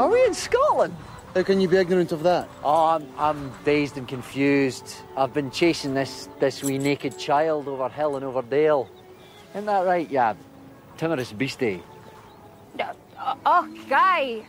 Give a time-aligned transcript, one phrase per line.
[0.00, 0.96] Are we in Scotland?
[1.34, 2.48] How can you be ignorant of that?
[2.64, 4.96] Oh, I'm, I'm dazed and confused.
[5.14, 8.88] I've been chasing this, this wee naked child over hill and over dale.
[9.50, 10.36] Isn't that right, yeah?
[10.96, 11.82] Timorous beastie.
[12.78, 14.46] Uh, oh, Guy,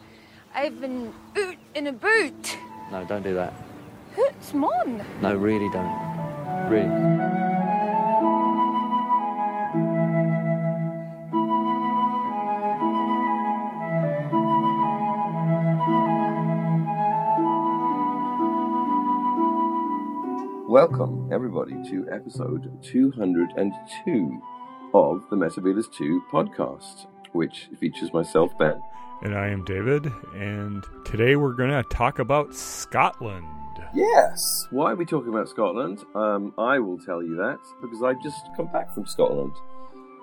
[0.55, 2.57] I've been out a boot.
[2.89, 3.53] No, don't do that.
[4.15, 5.03] Hoots, mon.
[5.21, 6.69] No, really don't.
[6.69, 7.30] Really.
[20.85, 24.41] Welcome, everybody, to episode 202
[24.95, 28.81] of the Metabolist 2 podcast, which features myself, Ben.
[29.21, 33.45] And I am David, and today we're going to talk about Scotland.
[33.93, 34.67] Yes!
[34.71, 35.99] Why are we talking about Scotland?
[36.15, 39.53] Um, I will tell you that because I've just come back from Scotland.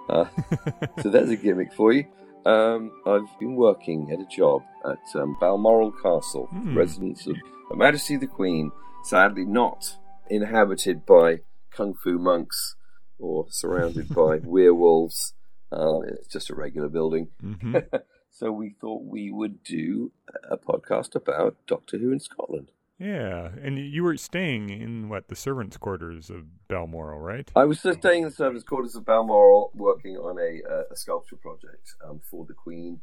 [0.08, 0.24] Uh,
[1.02, 2.04] so there's a gimmick for you.
[2.46, 6.76] Um, I've been working at a job at um, Balmoral Castle, Hmm.
[6.76, 7.36] residence of
[7.70, 8.72] Her Majesty the Queen.
[9.04, 9.96] Sadly, not
[10.30, 11.40] inhabited by
[11.70, 12.76] kung fu monks
[13.18, 15.34] or surrounded by werewolves.
[15.70, 17.28] Uh, it's just a regular building.
[17.40, 17.76] hmm
[18.30, 20.12] So we thought we would do
[20.48, 22.70] a podcast about Doctor Who in Scotland.
[22.98, 27.50] yeah, and you were staying in what the servants' quarters of Balmoral, right?
[27.56, 31.34] I was just staying in the servants' quarters of Balmoral, working on a, a sculpture
[31.36, 33.00] project um, for the Queen,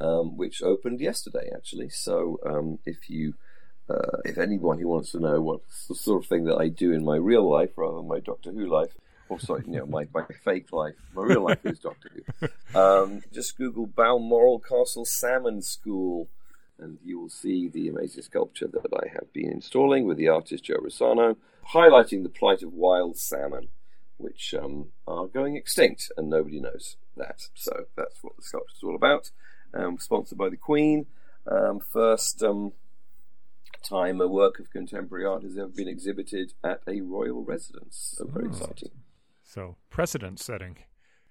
[0.00, 1.88] um, which opened yesterday, actually.
[1.88, 3.34] So um, if you,
[3.88, 6.92] uh, if anyone who wants to know what the sort of thing that I do
[6.92, 8.96] in my real life rather than my Doctor Who life,
[9.28, 12.48] or sorry, you know, my, my fake life, my real life is Doctor Who.
[12.78, 16.28] Um, just Google Balmoral Castle Salmon School.
[16.78, 20.64] And you will see the amazing sculpture that I have been installing with the artist
[20.64, 21.36] Joe Rossano,
[21.72, 23.68] highlighting the plight of wild salmon
[24.18, 27.48] which um, are going extinct, and nobody knows that.
[27.54, 29.30] So that's what the sculpture is all about.
[29.74, 31.06] Um, sponsored by the Queen.
[31.50, 32.72] Um, first um,
[33.88, 38.14] time a work of contemporary art has ever been exhibited at a royal residence.
[38.18, 38.48] So very Oh.
[38.48, 38.90] exciting.
[39.44, 40.78] So, precedent setting.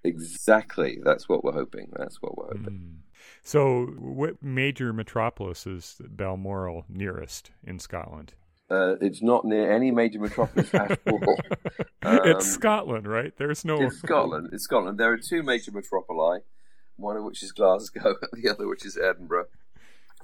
[0.04, 1.00] Exactly.
[1.04, 1.92] That's what we're hoping.
[1.98, 2.64] That's what we're hoping.
[2.74, 2.96] Mm.
[3.44, 8.34] So, what major metropolis is Balmoral nearest in Scotland?
[8.70, 11.38] Uh, it's not near any major metropolis at all.
[12.04, 13.34] Um, it's Scotland, right?
[13.38, 13.82] There's no.
[13.82, 14.50] It's Scotland.
[14.54, 14.98] It's Scotland.
[15.00, 16.40] There are two major metropoli,
[16.96, 19.46] one of which is Glasgow, the other which is Edinburgh,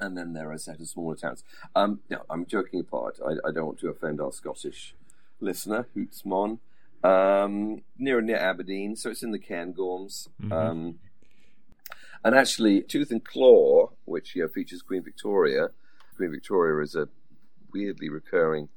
[0.02, 1.44] and then there are a set of smaller towns.
[1.76, 3.20] Um, no, I'm joking apart.
[3.26, 4.96] I, I don't want to offend our Scottish
[5.40, 6.60] listener, Hoots Mon.
[7.04, 10.28] Um, near and near Aberdeen, so it's in the Cairngorms.
[10.42, 10.52] Mhm.
[10.52, 11.00] Um,
[12.24, 15.70] and actually, Tooth and Claw, which you know, features Queen Victoria.
[16.18, 17.08] Queen Victoria is a
[17.74, 18.70] weirdly recurring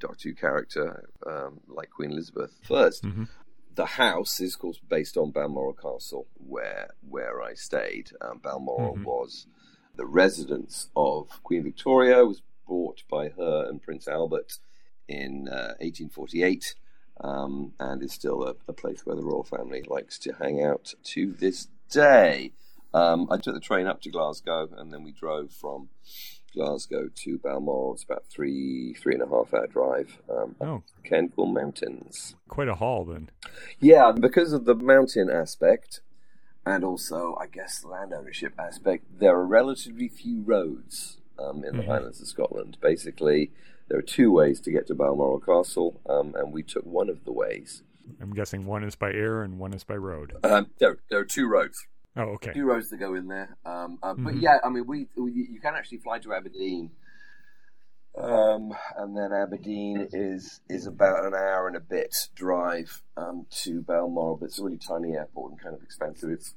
[0.00, 3.28] Doctor Who character, um, like Queen Elizabeth first Mhm.
[3.74, 8.10] the house is, of course, based on Balmoral Castle, where where I stayed.
[8.22, 9.04] Um, Balmoral Mhm.
[9.04, 9.46] was
[9.96, 12.24] the residence of Queen Victoria.
[12.24, 14.58] Was bought by her and Prince Albert
[15.08, 16.74] in uh, 1848,
[17.20, 20.94] um, and is still a, a place where the royal family likes to hang out
[21.04, 22.52] to this day.
[22.92, 25.88] Um, I took the train up to Glasgow, and then we drove from
[26.54, 27.94] Glasgow to Balmoral.
[27.94, 30.18] It's about three three and a half hour drive.
[30.28, 32.34] Um, Oh, Cairngorm Mountains.
[32.48, 33.28] quite a haul then.
[33.78, 36.00] Yeah, because of the mountain aspect,
[36.66, 41.76] and also, I guess, the land ownership aspect, there are relatively few roads um, in
[41.76, 41.86] the Mhm.
[41.86, 42.76] Highlands of Scotland.
[42.80, 43.52] Basically,
[43.88, 47.24] there are two ways to get to Balmoral Castle, um, and we took one of
[47.24, 47.82] the ways.
[48.20, 50.32] I'm guessing one is by air and one is by road.
[50.42, 51.86] Um, there, there are two roads.
[52.16, 52.52] Oh, okay.
[52.54, 53.56] Two roads that go in there.
[53.66, 54.42] Um, uh, But Mhm.
[54.42, 56.90] yeah, I mean, we, we you can actually fly to Aberdeen.
[58.16, 63.82] Um, and then Aberdeen is is about an hour and a bit drive um, to
[63.82, 66.30] Balmoral, but it's a really tiny airport and kind of expensive.
[66.30, 66.54] It's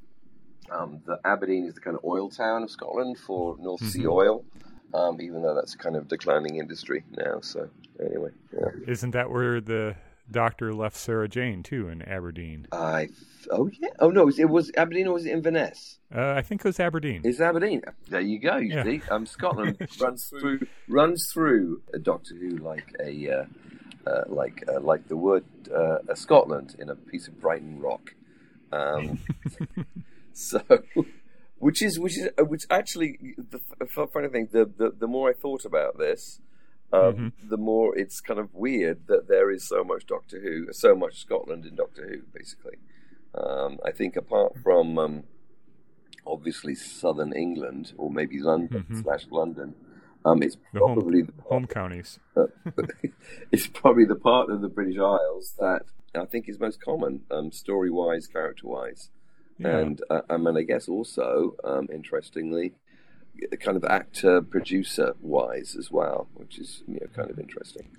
[0.71, 4.11] um, the Aberdeen is the kind of oil town of Scotland for North Sea Mhm.
[4.11, 4.45] oil,
[4.93, 7.41] um, even though that's a kind of declining industry now.
[7.41, 7.69] So
[7.99, 8.69] anyway, yeah.
[8.87, 9.95] Isn't that where the
[10.31, 12.67] doctor left Sarah Jane too in Aberdeen?
[12.71, 13.09] I
[13.51, 15.99] oh yeah oh no it was Aberdeen or was it Inverness?
[16.13, 17.21] Uh, I think it was Aberdeen.
[17.23, 17.81] It's Aberdeen.
[18.09, 18.57] There you go.
[18.57, 18.83] You Yeah.
[18.83, 23.45] see, um, Scotland runs through runs through a Doctor Who like a uh,
[24.09, 28.15] uh, like uh, like the word uh, uh, Scotland in a piece of Brighton rock.
[28.71, 29.19] Um,
[30.33, 30.61] so,
[31.57, 33.59] which is which is uh, which actually the
[34.13, 34.49] funny thing.
[34.51, 36.39] The, the the more I thought about this.
[36.91, 37.49] Um, Mhm.
[37.49, 41.19] The more it's kind of weird that there is so much Doctor Who, so much
[41.21, 42.77] Scotland in Doctor Who, basically.
[43.35, 45.23] Um, I think apart from um,
[46.25, 49.03] obviously southern England or maybe London Mhm.
[49.03, 49.75] slash London.
[50.25, 52.19] Um, it's The home- probably the Home counties.
[53.51, 55.83] it's probably the part of the British Isles that
[56.15, 59.11] I think is most common, um, story wise, character wise,
[59.59, 59.77] Yeah.
[59.77, 62.73] and uh, I mean, I guess also um, interestingly,
[63.59, 67.89] kind of actor producer wise as well, which is you know kind of interesting.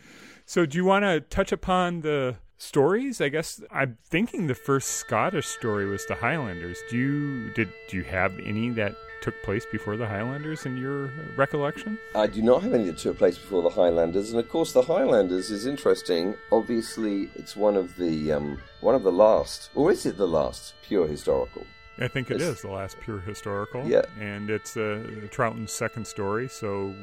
[0.46, 3.20] So, do you want to touch upon the stories?
[3.20, 6.78] I guess I'm thinking the first Scottish story was the Highlanders.
[6.90, 11.12] Do you did do you have any that took place before the Highlanders in your
[11.36, 11.98] recollection?
[12.14, 14.82] I do not have any that took place before the Highlanders, and of course, the
[14.82, 16.34] Highlanders is interesting.
[16.50, 20.74] Obviously, it's one of the um, one of the last, or is it the last
[20.82, 21.64] pure historical?
[22.00, 23.86] I think it It's- is the last pure historical.
[23.86, 24.02] Yeah.
[24.18, 26.48] And it's uh, Troughton's second story.
[26.48, 26.94] So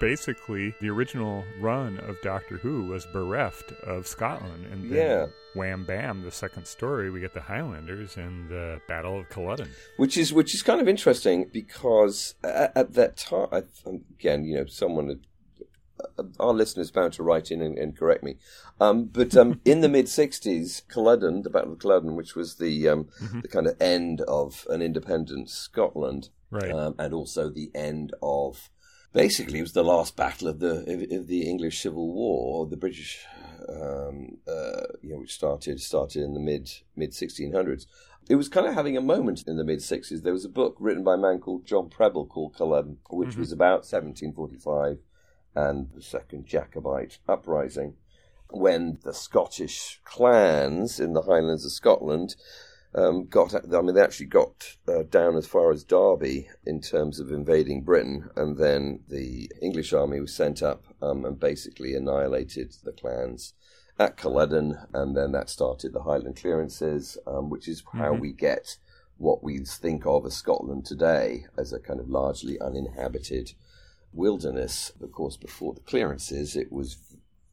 [0.00, 4.66] basically, the original run of Doctor Who was bereft of Scotland.
[4.70, 5.26] And then Yeah.
[5.54, 9.68] wham bam, the second story, we get the Highlanders and the Battle of Culloden.
[9.96, 13.68] which is which is kind of interesting because at, at that time,
[14.18, 15.26] again, you know, someone, had-
[16.40, 18.36] our listeners bound to write in and, and correct me,
[18.80, 22.88] um, but um, in the mid '60s, Culloden, the Battle of Culloden, which was the
[22.88, 23.08] um,
[23.42, 26.70] the kind of end of an independent Scotland, Right.
[26.72, 28.70] um, and also the end of.
[29.14, 33.22] Basically, it was the last battle of the of, the English Civil War, the British,
[33.68, 37.84] um, uh, you know, which started started in the mid mid 1600s.
[38.30, 40.22] It was kind of having a moment in the mid 60s.
[40.22, 43.52] There was a book written by a man called John Prebble called Culloden, which was
[43.52, 44.98] about 1745
[45.54, 47.94] and the Second Jacobite Uprising,
[48.50, 52.36] when the Scottish clans in the Highlands of Scotland
[52.94, 53.54] um, got.
[53.54, 57.82] I mean, they actually got uh, down as far as Derby in terms of invading
[57.82, 63.54] Britain, and then the English army was sent up um, and basically annihilated the clans
[63.98, 68.76] at Culloden, and then that started the Highland clearances, um, which is how we get
[69.18, 73.52] what we think of as Scotland today as a kind of largely uninhabited
[74.12, 74.92] wilderness.
[75.00, 76.96] Of course, before the clearances, it was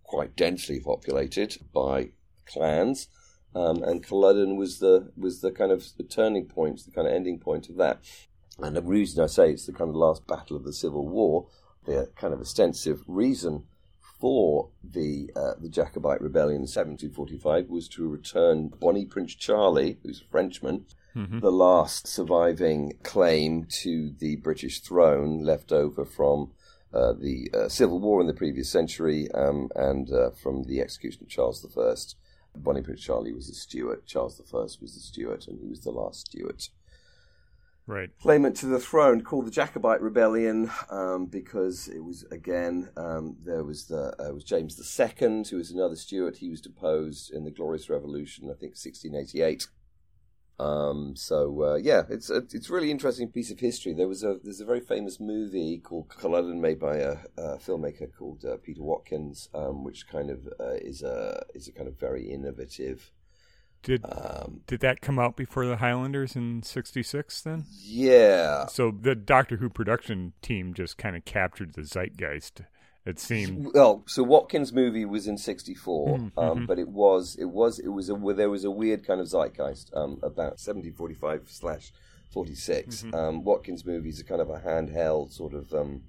[0.03, 2.11] quite densely populated by
[2.45, 3.07] clans,
[3.55, 7.13] um, and Culloden was the was the kind of the turning point, the kind of
[7.13, 7.99] ending point of that.
[8.59, 11.47] And the reason I say it's the kind of last battle of the Civil War,
[11.85, 13.63] the kind of extensive reason
[14.19, 20.21] for the uh, the Jacobite rebellion in 1745 was to return Bonnie Prince Charlie, who's
[20.21, 20.85] a Frenchman,
[21.15, 26.51] the last surviving claim to the British throne left over from
[26.93, 31.23] uh, the uh, Civil War in the previous century um, and uh, from the execution
[31.23, 31.95] of Charles I.
[32.55, 35.91] Bonnie Prince Charlie was a Stuart, Charles I was the Stuart, and he was the
[35.91, 36.69] last Stuart
[37.89, 38.11] Right.
[38.21, 43.63] claimant to the throne called the Jacobite Rebellion um, because it was again um, there
[43.63, 46.37] was the uh, was James II who was another Stuart.
[46.37, 49.67] He was deposed in the Glorious Revolution, I think 1688.
[50.59, 53.93] Um, so uh, yeah, it's a, it's a really interesting piece of history.
[53.93, 58.09] There was a there's a very famous movie called Culloden made by a, a filmmaker
[58.13, 61.97] called uh, Peter Watkins, um, which kind of uh, is a is a kind of
[61.97, 63.11] very innovative.
[63.83, 67.41] Did Um, did that come out before the Highlanders in '66?
[67.41, 72.63] Then, yeah, so the Doctor Who production team just kind of captured the zeitgeist.
[73.05, 73.73] It seemed.
[73.73, 76.67] Well, so Watkins' movie was in '64, Mm, um, mhm.
[76.67, 79.91] but it was it was it was a there was a weird kind of zeitgeist
[79.95, 81.91] um, about 1745 slash
[82.31, 83.03] 46.
[83.03, 83.13] Mhm.
[83.15, 86.03] Um, Watkins' movie is a kind of a handheld sort of um,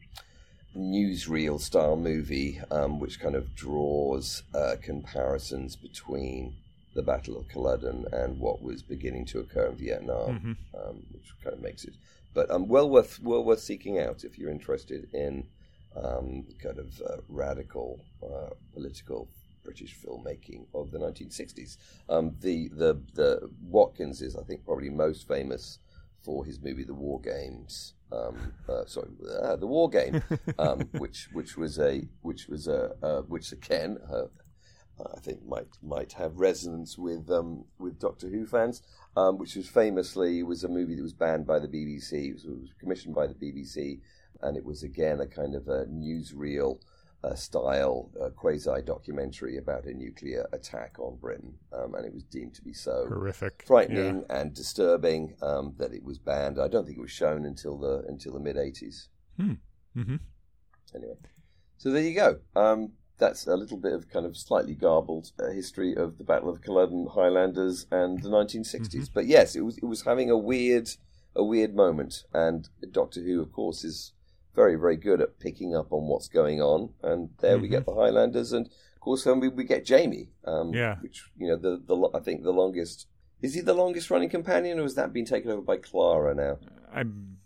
[0.77, 6.55] newsreel style movie, um, which kind of draws uh, comparisons between
[6.95, 10.41] the Battle of Culloden and what was beginning to occur in Vietnam,
[10.75, 10.89] Mhm.
[10.89, 11.95] um, which kind of makes it.
[12.35, 15.45] But um, well worth well worth seeking out if you're interested in
[15.97, 19.29] um, kind of uh, radical uh, political
[19.63, 21.77] British filmmaking of the 1960s.
[22.09, 25.79] Um, the, the the Watkins is, I think, probably most famous
[26.23, 27.95] for his movie The War Games.
[28.13, 29.11] Um, uh, sorry,
[29.43, 30.23] uh, The War Game,
[30.59, 33.99] um, which which was a which was a uh, which again.
[34.11, 34.25] Uh,
[35.17, 38.83] I think might might have resonance with um, with Doctor Who fans,
[39.17, 42.29] um, which was famously was a movie that was banned by the BBC.
[42.29, 44.01] It was, it was commissioned by the BBC,
[44.43, 46.79] and it was again a kind of a newsreel
[47.23, 52.23] uh, style uh, quasi documentary about a nuclear attack on Britain, um, and it was
[52.25, 53.65] deemed to be so Horrific.
[53.67, 56.59] frightening and disturbing um, that it was banned.
[56.59, 59.09] I don't think it was shown until the until the mid '80s.
[59.95, 60.17] hmm
[60.95, 61.15] Anyway,
[61.77, 62.39] so there you go.
[62.57, 66.49] Um, that's a little bit of kind of slightly garbled uh, history of the Battle
[66.49, 69.11] of Culloden, Highlanders, and the 1960s.
[69.13, 70.89] But yes, it was it was having a weird
[71.37, 74.15] a weird moment, and Doctor Who, of course, is
[74.61, 76.81] very very good at picking up on what's going on.
[77.03, 77.71] And there we Mhm.
[77.77, 80.29] get the Highlanders, and of course, then we, we get Jamie.
[80.45, 80.97] Um, Yeah.
[81.05, 83.07] which you know the the I think the longest.
[83.47, 86.55] Is he the longest running companion, or has that been taken over by Clara now?
[86.93, 87.39] I'm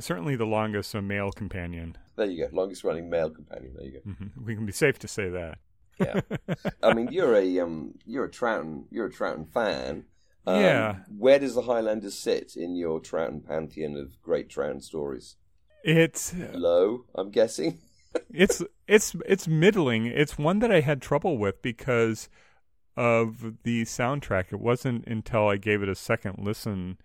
[0.00, 1.96] certainly the longest a male companion.
[2.16, 3.72] There you go, longest running male companion.
[3.76, 4.00] There you go.
[4.10, 5.58] hmm We can be safe to say that.
[6.00, 6.20] Yeah.
[6.82, 10.04] I mean, you're a um, you're a Troughton, you're a Troughton fan.
[10.46, 10.96] Um, Yeah.
[11.24, 15.36] Where does the Highlanders sit in your Troughton pantheon of great Troughton stories?
[15.84, 17.78] It's Low, I'm guessing.
[18.30, 20.06] it's it's it's middling.
[20.06, 22.28] It's one that I had trouble with because
[22.96, 24.52] of the soundtrack.
[24.52, 26.98] It wasn't until I gave it a second listen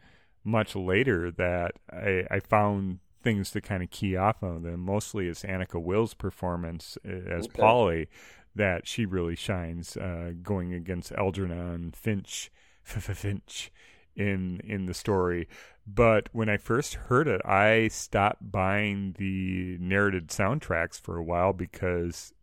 [0.43, 4.81] much later that I, I found things to kind of key off on them.
[4.81, 7.61] Mostly it's Anneke Wills' performance uh, as Okay.
[7.61, 8.09] Polly
[8.55, 12.51] that she really shines, uh, going against Algernon Finch,
[12.83, 13.71] Finch
[14.15, 15.48] in in the story.
[15.86, 21.51] But when I first heard it, I stopped buying the narrated soundtracks for a while
[21.51, 22.34] because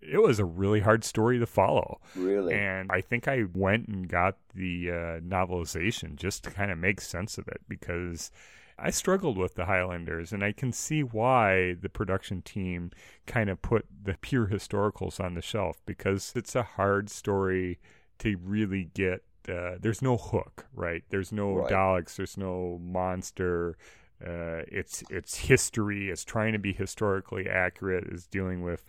[0.00, 2.00] it was a really hard story to follow.
[2.16, 2.54] Really?
[2.54, 7.00] And I think I went and got the uh, novelization just to kind of make
[7.00, 8.30] sense of it because
[8.78, 12.92] I struggled with the Highlanders, and I can see why the production team
[13.26, 17.80] kind of put the pure historicals on the shelf because it's a hard story
[18.18, 19.24] to really get.
[19.48, 21.02] Uh, there's no hook, right?
[21.10, 21.70] There's no Right.
[21.70, 22.16] Daleks.
[22.16, 23.76] There's no monster.
[24.24, 26.10] Uh, it's it's history.
[26.10, 28.04] It's trying to be historically accurate.
[28.10, 28.84] It's dealing with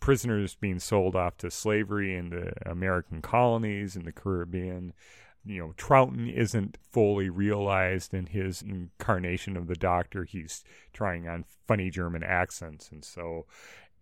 [0.00, 4.94] prisoners being sold off to slavery in the American colonies in the Caribbean.
[5.44, 10.24] You know, Troughton isn't fully realized in his incarnation of the Doctor.
[10.24, 13.46] He's trying on funny German accents, and so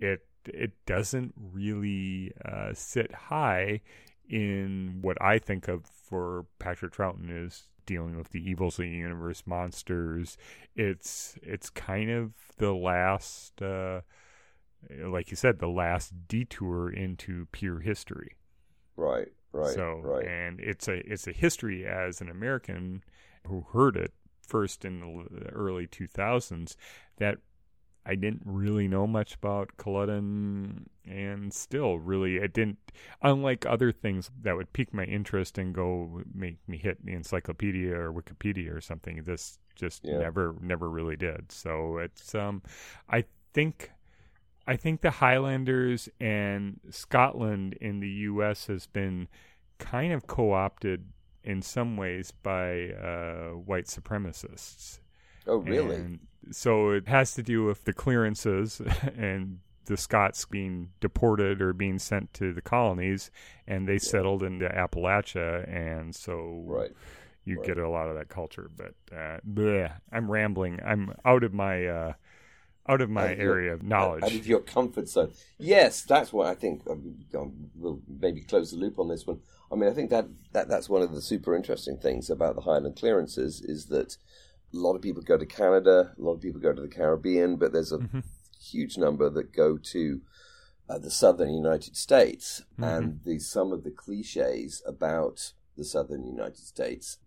[0.00, 3.80] it it doesn't really uh, sit high
[4.28, 8.90] in what I think of for Patrick Troughton is dealing with the evils of the
[8.90, 10.36] universe, monsters.
[10.76, 13.60] It's it's kind of the last.
[13.60, 14.02] Uh,
[15.00, 18.36] like you said, the last detour into pure history.
[18.96, 20.24] Right, right, so, right.
[20.24, 23.02] and it's a it's a history as an American
[23.46, 24.12] who heard it
[24.46, 26.74] first in the early 2000s
[27.18, 27.38] that
[28.08, 32.78] I didn't really know much about Culloden, and still really it didn't.
[33.22, 37.94] Unlike other things that would pique my interest and go make me hit the encyclopedia
[37.94, 40.18] or Wikipedia or something, this just Yeah.
[40.18, 41.52] never never really did.
[41.52, 42.62] So it's um,
[43.08, 43.92] I think.
[44.66, 48.66] I think the Highlanders and Scotland in the U.S.
[48.66, 49.28] has been
[49.78, 51.06] kind of co-opted
[51.42, 55.00] in some ways by uh, white supremacists.
[55.48, 55.96] Oh, really?
[55.96, 56.18] And
[56.50, 58.80] so it has to do with the clearances
[59.16, 63.30] and the Scots being deported or being sent to the colonies,
[63.66, 66.90] and they settled into Appalachia, and so right.
[67.44, 67.66] you right.
[67.66, 68.70] get a lot of that culture.
[68.76, 70.80] But uh, bleh, I'm rambling.
[70.84, 72.12] I'm out of my uh,
[72.88, 74.24] out of my Out of your- area of knowledge.
[74.24, 75.32] Out of your comfort zone.
[75.58, 76.82] Yes, that's what I think.
[76.86, 79.40] We'll maybe close the loop on this one.
[79.70, 82.62] I mean, I think that, that that's one of the super interesting things about the
[82.62, 84.16] Highland clearances is that
[84.72, 87.56] a lot of people go to Canada, a lot of people go to the Caribbean,
[87.56, 88.24] but there's a Mhm.
[88.60, 90.20] huge number that go to
[90.90, 92.96] uh, the southern United States, Mhm.
[92.98, 97.18] and the some of the cliches about the southern United States.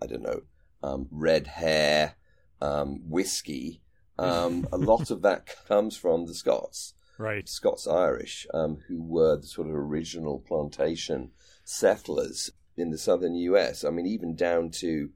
[0.00, 0.42] I don't know,
[0.82, 2.16] um, red hair,
[2.60, 3.82] um, whiskey.
[4.18, 7.48] Um, a lot of that comes from the Scots, right.
[7.48, 11.32] Scots Irish, um, who were the sort of original plantation
[11.64, 13.84] settlers in the southern U.S.
[13.84, 15.10] I mean, even down to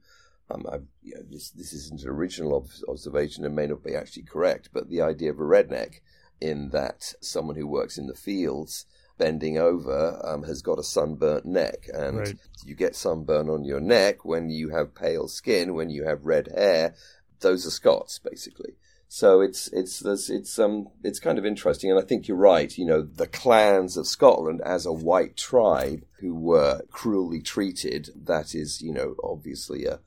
[0.49, 3.95] um, I, you know, this this isn't an original ob- observation and may not be
[3.95, 6.01] actually correct, but the idea of a redneck
[6.39, 8.85] in that someone who works in the fields
[9.17, 12.35] bending over um, has got a sunburnt neck, and Right.
[12.63, 16.47] you get sunburn on your neck when you have pale skin, when you have red
[16.55, 16.93] hair.
[17.39, 18.75] Those are Scots, basically.
[19.09, 22.77] So it's it's it's it's um it's kind of interesting, and I think you're right.
[22.77, 28.09] You know, the clans of Scotland as a white tribe who were cruelly treated.
[28.15, 29.99] That is, you know, obviously a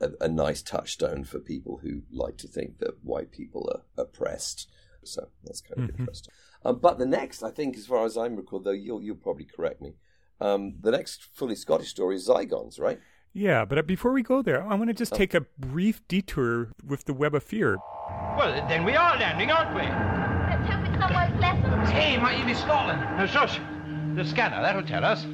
[0.00, 4.68] a, a nice touchstone for people who like to think that white people are oppressed.
[5.04, 6.00] So that's kind of Mhm.
[6.00, 6.34] interesting.
[6.64, 9.44] Um, but the next, I think, as far as I'm recall, though you'll you'll probably
[9.44, 9.94] correct me.
[10.40, 12.98] Um, the next fully Scottish story is Zygons, right?
[13.32, 16.72] Yeah, but uh, before we go there, I want to just take a brief detour
[16.84, 17.76] with the Web of Fear.
[18.36, 19.82] Well, then we are landing, aren't we?
[19.82, 21.88] Let's hope it's somewhere pleasant.
[21.90, 23.00] Hey, might you be Scotland?
[23.18, 23.58] No, shush.
[24.16, 25.24] The scanner, that'll tell us.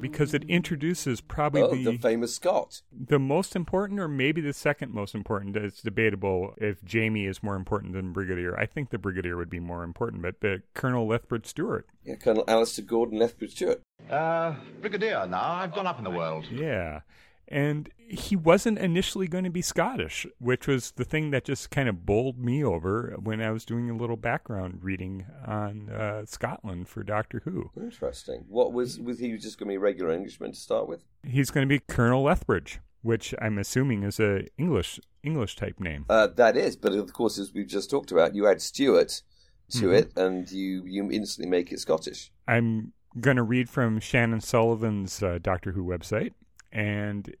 [0.00, 2.82] Because it introduces probably Oh, the, the famous Scott.
[2.92, 5.56] the most important or maybe the second most important.
[5.56, 8.58] It's debatable if Jamie is more important than Brigadier.
[8.58, 11.86] I think the Brigadier would be more important, but, but Colonel Lethbridge Stewart.
[12.04, 13.80] Yeah, Colonel Alistair Gordon Lethbridge Stewart.
[14.10, 15.52] Uh, Brigadier now.
[15.52, 16.46] I've gone up in the world.
[16.50, 17.00] Yeah.
[17.48, 21.88] And he wasn't initially going to be Scottish, which was the thing that just kind
[21.88, 26.88] of bowled me over when I was doing a little background reading on uh, Scotland
[26.88, 27.70] for Doctor Who.
[27.80, 28.44] Interesting.
[28.48, 31.04] What was was he just going to be a regular Englishman to start with?
[31.24, 36.04] He's going to be Colonel Lethbridge, which I'm assuming is a English English type name.
[36.08, 39.22] Uh, that is, but of course, as we've just talked about, you add Stuart
[39.70, 39.98] to Mhm.
[39.98, 42.30] it, and you you instantly make it Scottish.
[42.46, 46.34] I'm going to read from Shannon Sullivan's uh, Doctor Who website,
[46.76, 47.34] and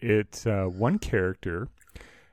[0.00, 1.68] it's uh, one character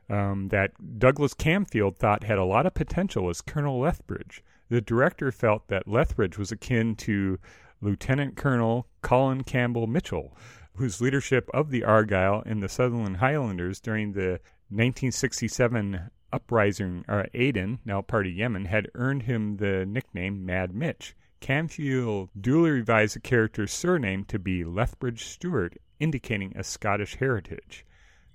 [0.07, 4.43] um, that Douglas Camfield thought had a lot of potential was Colonel Lethbridge.
[4.69, 7.39] The director felt that Lethbridge was akin to
[7.81, 10.37] Lieutenant Colonel Colin Campbell Mitchell,
[10.75, 17.79] whose leadership of the Argyll and the Sutherland Highlanders during the 1967 uprising uh, Aden,
[17.83, 21.15] now part of Yemen, had earned him the nickname Mad Mitch.
[21.41, 27.85] Camfield duly revised the character's surname to be Lethbridge Stewart, indicating a Scottish heritage.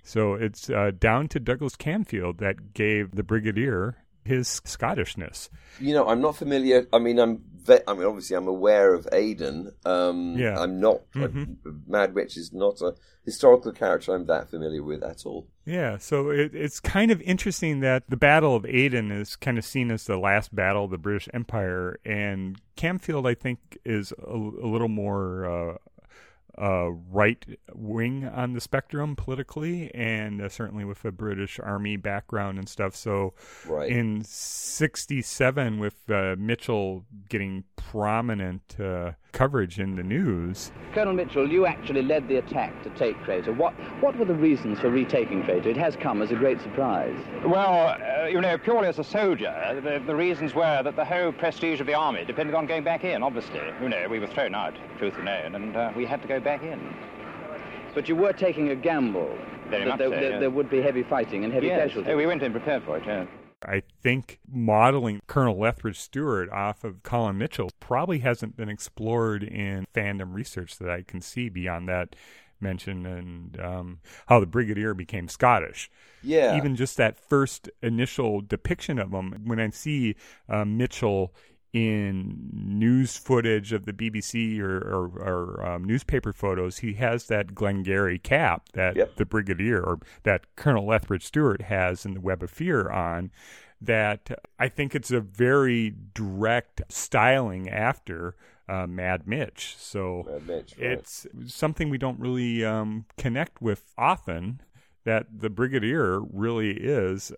[0.03, 5.49] So it's uh, down to Douglas Camfield that gave the Brigadier his Scottishness.
[5.79, 6.87] You know, I'm not familiar.
[6.93, 7.41] I mean, I'm.
[7.63, 9.71] Ve- I mean, obviously, I'm aware of Aden.
[9.85, 10.59] Um, Yeah.
[10.59, 11.01] I'm not.
[11.13, 11.57] Mhm.
[11.87, 15.47] Mad Mitch is not a historical character I'm that familiar with at all.
[15.65, 19.65] Yeah, so it, it's kind of interesting that the Battle of Aden is kind of
[19.65, 24.35] seen as the last battle of the British Empire, and Camfield, I think, is a,
[24.35, 25.77] a little more uh,
[26.57, 32.57] uh, right wing on the spectrum politically, and uh, certainly with a British Army background
[32.57, 32.95] and stuff.
[32.95, 33.33] So
[33.67, 33.91] Right.
[33.91, 41.65] in '67, with uh, Mitchell getting prominent uh, coverage in the news, Colonel Mitchell, you
[41.65, 43.53] actually led the attack to take Crater.
[43.53, 45.69] What, what were the reasons for retaking Crater?
[45.69, 47.17] It has come as a great surprise.
[47.45, 51.31] Well, uh, you know, purely as a soldier, the, the reasons were that the whole
[51.31, 53.61] prestige of the army depended on going back in, obviously.
[53.81, 56.39] You know, we were thrown out, truth be known, and uh, we had to go
[56.39, 56.93] back in.
[57.93, 59.37] But you were taking a gamble
[59.69, 60.39] Very that much there, so, there, yes.
[60.39, 61.87] there would be heavy fighting and heavy yes.
[61.87, 62.11] casualties.
[62.13, 63.27] Oh, we went in prepared for it, yes.
[63.63, 69.85] I think modeling Colonel Lethbridge Stewart off of Colin Mitchell probably hasn't been explored in
[69.93, 72.15] fandom research that I can see beyond that
[72.61, 75.89] mention and um, how the Brigadier became Scottish.
[76.21, 76.55] Yeah.
[76.55, 80.15] Even just that first initial depiction of him, when I see
[80.47, 81.33] uh, Mitchell
[81.73, 87.55] in news footage of the BBC or, or, or um, newspaper photos, he has that
[87.55, 89.15] Glengarry cap that Yep.
[89.15, 93.31] the Brigadier or that Colonel Lethbridge Stewart has in the Web of Fear on.
[93.83, 94.29] That
[94.59, 98.35] I think it's a very direct styling after
[98.69, 99.75] uh, Mad Mitch.
[99.77, 100.91] So Mad Mitch, right.
[100.91, 104.61] it's something we don't really um, connect with often.
[105.03, 107.31] That the Brigadier really is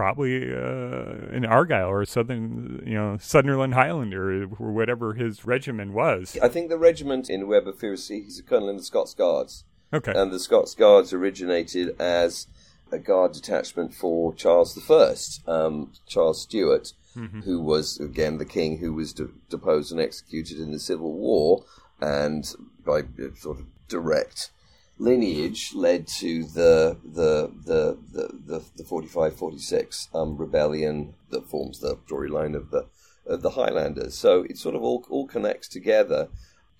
[0.00, 5.92] probably uh, an Argyll or a Southern, you know, Sunderland Highlander or whatever his regiment
[5.92, 6.38] was.
[6.42, 9.64] I think the regiment in Web of Fear, he's a colonel in the Scots Guards.
[9.92, 10.14] Okay.
[10.16, 12.46] And the Scots Guards originated as
[12.90, 15.14] a guard detachment for Charles I,
[15.46, 16.94] um, Charles Stuart,
[17.44, 21.62] who was, again, the king who was de- deposed and executed in the Civil War,
[22.00, 22.54] and
[22.86, 24.50] by uh, sort of direct
[25.00, 31.80] lineage led to the the the the, the, the 45 46 um, rebellion that forms
[31.80, 32.86] the storyline of the
[33.26, 34.14] of the Highlanders.
[34.16, 36.28] So it sort of all all connects together.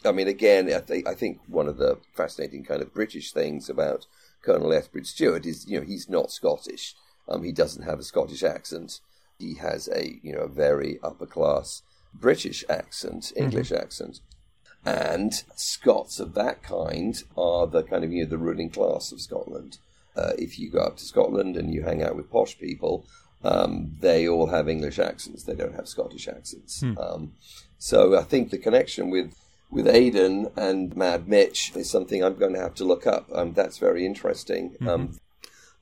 [0.05, 3.69] I mean, again, I think I think one of the fascinating kind of British things
[3.69, 4.07] about
[4.43, 6.95] Colonel Lethbridge Stewart is you know he's not Scottish.
[7.29, 9.01] Um, he doesn't have a Scottish accent.
[9.39, 14.21] He has a you know a very upper class British accent, English accent.
[14.85, 19.21] And Scots of that kind are the kind of you know the ruling class of
[19.21, 19.79] Scotland.
[20.17, 23.05] Uh, if you go up to Scotland and you hang out with posh people,
[23.45, 25.45] um, they all have English accents.
[25.45, 26.83] They don't have Scottish accents.
[26.83, 27.33] Um,
[27.79, 29.35] so I think the connection with
[29.71, 33.29] with Aden and Mad Mitch is something I'm going to have to look up.
[33.33, 34.77] Um, that's very interesting.
[34.87, 35.21] Um,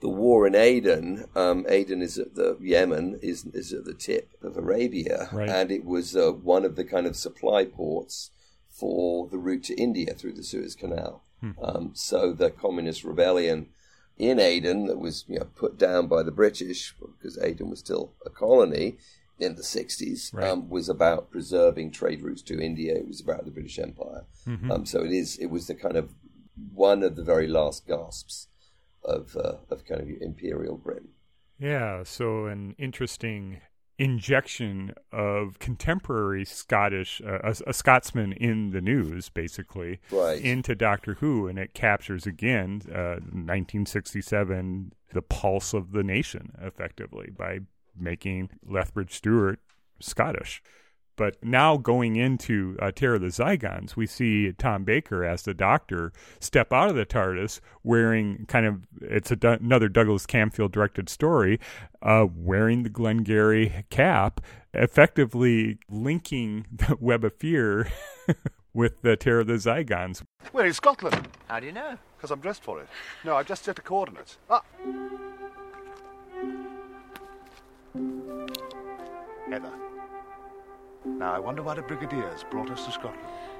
[0.00, 4.28] the war in Aden, um, Aden is at the Yemen, is is at the tip
[4.42, 5.48] of Arabia, Right.
[5.48, 8.30] and it was uh, one of the kind of supply ports
[8.78, 11.22] for the route to India through the Suez Canal.
[11.62, 13.68] Um, so the communist rebellion
[14.16, 18.12] in Aden that was you know, put down by the British because Aden was still
[18.26, 18.96] a colony
[19.38, 20.48] in the 60s Right.
[20.48, 22.94] um, was about preserving trade routes to India.
[22.96, 24.24] It was about the British Empire.
[24.70, 25.36] Um, so it is.
[25.38, 26.10] It was the kind of
[26.74, 28.48] one of the very last gasps
[29.04, 31.10] of uh, of kind of imperial Britain.
[31.60, 33.60] Yeah, so an interesting
[33.98, 40.40] injection of contemporary Scottish, uh, a, a Scotsman in the news, basically, Right.
[40.40, 47.30] into Doctor Who, and it captures again uh, 1967, the pulse of the nation, effectively,
[47.36, 47.60] by
[47.98, 49.58] making Lethbridge Stewart
[50.00, 50.62] Scottish.
[51.18, 55.52] But now going into uh, Terror of the Zygons, we see Tom Baker as the
[55.52, 61.08] Doctor step out of the TARDIS wearing kind of it's a, another Douglas Camfield directed
[61.08, 61.58] story,
[62.02, 64.40] uh, wearing the Glengarry cap,
[64.72, 67.90] effectively linking the Web of Fear
[68.72, 70.22] with the Terror of the Zygons.
[70.52, 71.98] We're in Scotland, How do you know?
[72.16, 72.88] because I'm dressed for it.
[73.24, 74.38] No, I've just set the coordinates.
[74.48, 74.62] Ah!
[79.50, 79.72] Heather.
[81.16, 83.18] Now, I wonder why the Brigadiers brought us to Scotland.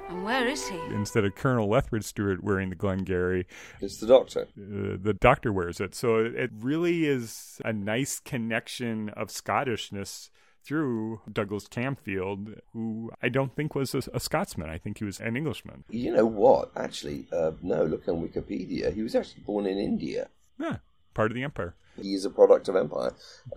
[0.09, 0.79] And where is he?
[0.93, 3.45] Instead of Colonel Lethbridge Stewart wearing the Glengarry,
[3.81, 4.41] It's the Doctor.
[4.57, 5.93] uh, the doctor wears it.
[5.93, 10.29] So it, it really is a nice connection of Scottishness
[10.63, 14.69] through Douglas Camfield, who I don't think was a, a Scotsman.
[14.69, 15.83] I think he was an Englishman.
[15.89, 16.71] You know what?
[16.75, 17.83] Actually, uh, no.
[17.83, 18.93] Look on Wikipedia.
[18.93, 20.29] He was actually born in India.
[20.59, 20.77] Yeah,
[21.13, 21.75] part of the empire.
[22.01, 23.13] He is a product of empire.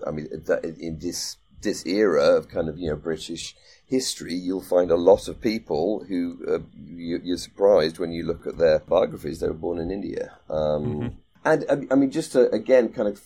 [0.07, 4.63] I mean, that, in this this era of kind of you know British history, you'll
[4.63, 8.79] find a lot of people who uh, you, you're surprised when you look at their
[8.81, 9.41] biographies.
[9.41, 10.33] They were born in India.
[10.49, 13.21] Um, And I- I mean, just to again kind of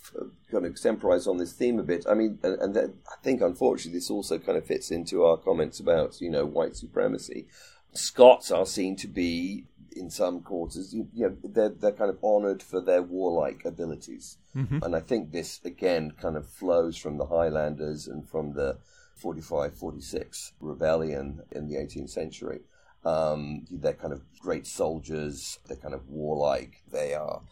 [0.50, 2.06] kind of extemporize on this theme a bit.
[2.08, 5.36] I mean, and, and that, I think unfortunately this also kind of fits into our
[5.36, 7.46] comments about you know white supremacy.
[7.92, 12.22] Scots are seen to be in some quarters, you, you know, they're they're kind of
[12.22, 14.38] honoured for their warlike abilities,
[14.82, 18.78] and I think this again kind of flows from the Highlanders and from the
[19.22, 22.60] 45-46 rebellion in the 18th century.
[23.04, 25.58] Um, they're kind of great soldiers.
[25.66, 26.82] They're kind of warlike.
[26.90, 27.42] They are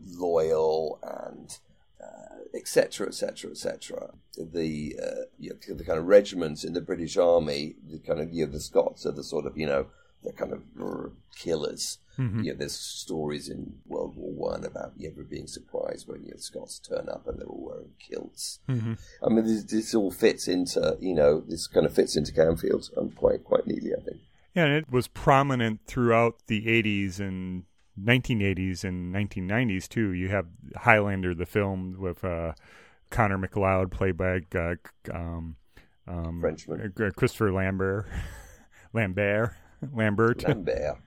[0.00, 1.58] loyal and
[2.54, 4.10] etc., etc., etc.
[4.36, 8.32] The uh, you know, the kind of regiments in the British Army, the kind of
[8.32, 9.86] you know, the Scots are the sort of you know
[10.22, 10.62] the kind of
[11.36, 11.98] killers.
[12.18, 16.32] You know, there's stories in World War One about you ever being surprised when you
[16.32, 18.60] know, Scots turn up and they're all wearing kilts.
[18.68, 22.96] I mean, this, this all fits into you know this kind of fits into Camfield
[22.98, 24.18] um, quite quite neatly, I think.
[24.54, 27.64] Yeah, and it was prominent throughout the 80s and
[28.00, 30.12] 1980s and 1990s too.
[30.12, 32.52] You have Highlander, the film with uh,
[33.10, 34.74] Connor MacLeod, played by uh,
[35.12, 35.56] um,
[36.06, 36.92] um, Frenchman.
[37.00, 38.06] uh, Christopher Lambert,
[38.92, 39.54] Lambert,
[39.94, 40.98] Lambert, Lambert.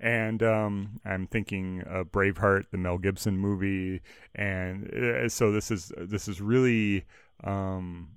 [0.00, 4.00] and um, I'm thinking of Braveheart, the Mel Gibson movie,
[4.34, 7.04] and uh, so this is this is really.
[7.44, 8.10] Um,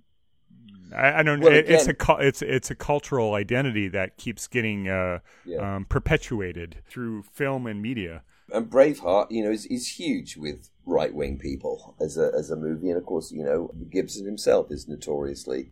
[0.95, 1.39] I, I don't.
[1.39, 5.75] Well, it, it's a it's it's a cultural identity that keeps getting uh, Yeah.
[5.75, 8.23] um, perpetuated through film and media.
[8.53, 12.55] and Braveheart, you know, is, is huge with right wing people as a as a
[12.57, 15.71] movie, and of course, you know, Gibson himself is notoriously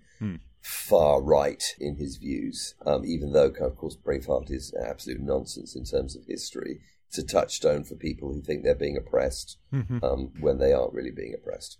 [0.69, 2.75] far right in his views.
[2.85, 6.79] Um, even though, of course, Braveheart is absolute nonsense in terms of history.
[7.07, 9.57] It's a touchstone for people who think they're being oppressed
[10.03, 11.79] um, when they aren't really being oppressed.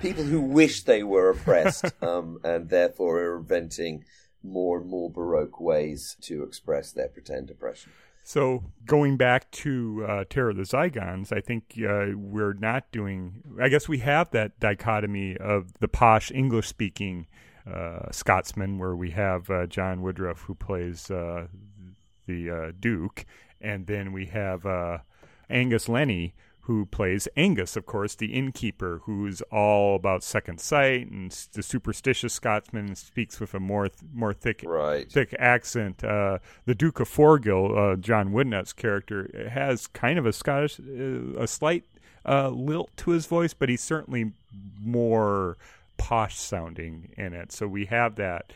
[0.00, 4.04] People who wish they were oppressed um, and therefore are inventing
[4.42, 7.92] more and more baroque ways to express their pretend oppression.
[8.24, 13.42] So going back to uh, Terror of the Zygons, I think uh, we're not doing.
[13.62, 17.53] I guess we have that dichotomy of the posh English-speaking uh,
[18.10, 21.46] Scotsman, where we have uh, John Woodnutt who plays uh,
[22.26, 23.24] the uh, Duke,
[23.60, 24.98] and then we have uh,
[25.48, 26.34] Angus Lennie
[26.66, 32.32] who plays Angus, of course, the innkeeper, who's all about second sight and the superstitious
[32.32, 35.06] Scotsman and speaks with a more th- more thick Right.
[35.12, 36.02] thick accent.
[36.02, 41.38] Uh, the Duke of Forgill, uh, John Woodnutt's character, has kind of a Scottish, uh,
[41.38, 41.84] a slight
[42.26, 44.32] uh, lilt to his voice, but he's certainly
[44.80, 45.58] more
[45.96, 47.52] posh sounding in it.
[47.52, 48.52] So we have that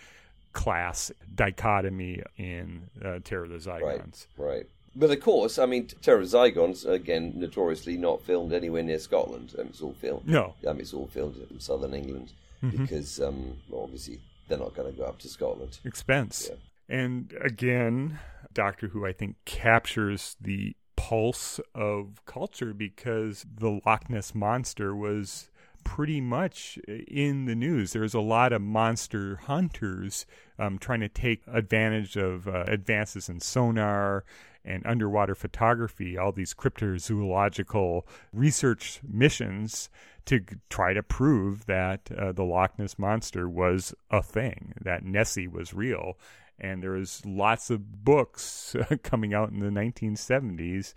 [0.52, 4.26] class dichotomy in uh, Terror of the Zygons.
[4.36, 4.66] right.
[4.96, 9.54] But of course, I mean, Terror of Zygons, again, notoriously not filmed anywhere near Scotland.
[9.56, 10.26] Um, it's all filmed.
[10.26, 10.54] No.
[10.66, 15.04] Um, it's all filmed in southern England because, um, obviously, they're not going to go
[15.04, 15.78] up to Scotland.
[15.84, 16.50] expense.
[16.50, 16.56] Yeah.
[16.88, 18.18] And again,
[18.52, 25.48] Doctor Who, I think, captures the pulse of culture because the Loch Ness monster was
[25.84, 27.92] pretty much in the news.
[27.92, 30.26] There's a lot of monster hunters
[30.58, 34.24] um, trying to take advantage of uh, advances in sonar
[34.64, 39.88] and underwater photography, all these cryptozoological research missions
[40.26, 45.48] to try to prove that uh, the Loch Ness monster was a thing, that Nessie
[45.48, 46.18] was real.
[46.60, 50.92] And there was lots of books coming out in the 1970s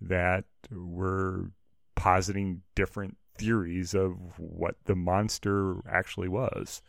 [0.00, 1.50] that were
[1.96, 6.82] positing different theories of what the monster actually was.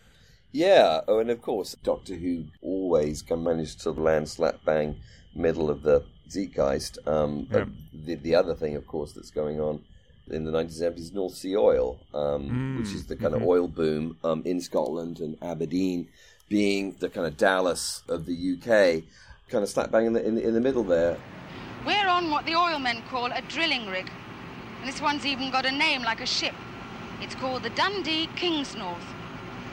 [0.51, 4.95] Yeah, oh, and of course, Doctor Who always can manage to land slap bang
[5.35, 6.97] middle of the zeitgeist.
[7.07, 7.65] Um, Yeah.
[7.65, 7.67] but
[8.05, 9.83] the, the other thing, of course, that's going on
[10.29, 14.17] in the 1970s is North Sea oil, um, which is the kind of oil boom
[14.23, 16.07] um, in Scotland and Aberdeen
[16.49, 19.03] being the kind of Dallas of the UK,
[19.49, 21.17] kind of slap bang in the, in, the- in the middle there.
[21.85, 24.09] We're on what the oil men call a drilling rig.
[24.79, 26.53] And this one's even got a name like a ship.
[27.21, 29.01] It's called the Dundee Kingsnorth.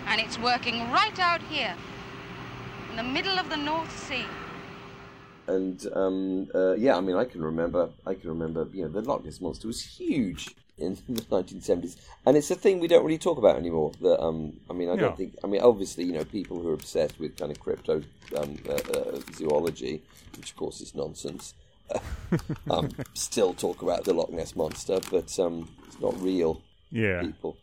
[0.06, 1.74] And it's working right out here,
[2.90, 4.24] in the middle of the North Sea.
[5.46, 9.02] And um, uh, yeah, I mean, I can remember, I can remember, you know, the
[9.02, 13.18] Loch Ness monster was huge in the 1970s, and it's a thing we don't really
[13.18, 13.92] talk about anymore.
[14.00, 15.02] That um, I mean, I No.
[15.02, 15.36] don't think.
[15.44, 18.02] I mean, obviously, you know, people who are obsessed with kind of crypto
[18.36, 20.02] um, uh, uh, zoology,
[20.36, 21.54] which of course is nonsense,
[22.70, 26.62] um, still talk about the Loch Ness monster, but um, it's not real.
[26.90, 27.22] Yeah.
[27.22, 27.56] People.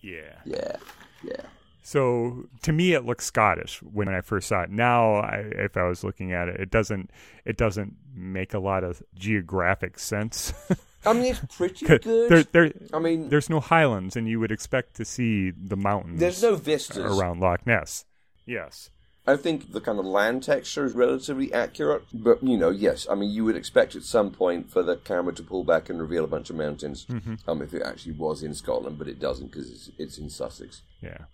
[0.00, 0.34] Yeah.
[0.44, 0.76] Yeah.
[1.22, 1.42] Yeah.
[1.82, 4.70] So to me, it looks Scottish when I first saw it.
[4.70, 7.10] Now, I, if I was looking at it, it doesn't.
[7.46, 10.52] It doesn't make a lot of geographic sense.
[11.06, 12.02] I mean, it's pretty good.
[12.02, 16.20] There, there, I mean, there's no highlands, and you would expect to see the mountains.
[16.20, 16.98] There's no vistas.
[16.98, 18.04] around Loch Ness.
[18.44, 18.90] Yes.
[19.28, 23.14] I think the kind of land texture is relatively accurate, but you know, yes, I
[23.14, 26.24] mean, you would expect at some point for the camera to pull back and reveal
[26.24, 27.38] a bunch of mountains, Mhm.
[27.46, 30.82] um, if it actually was in Scotland, but it doesn't because it's, it's in Sussex.
[31.02, 31.26] Yeah.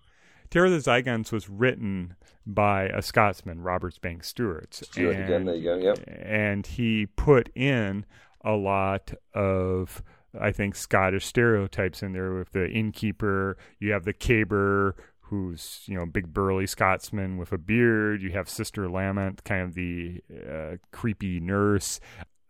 [0.50, 4.74] Terror of the Zygons was written by a Scotsman, Robert Banks Stewart.
[4.74, 5.98] Stewart again, there you go, yep.
[6.06, 8.04] And he put in
[8.44, 10.02] a lot of,
[10.38, 13.56] I think, Scottish stereotypes in there with the innkeeper.
[13.78, 14.94] You have the caber,
[15.34, 18.22] who's, you know, big burly Scotsman with a beard.
[18.22, 22.00] You have Sister Lamont, kind of the uh, creepy nurse.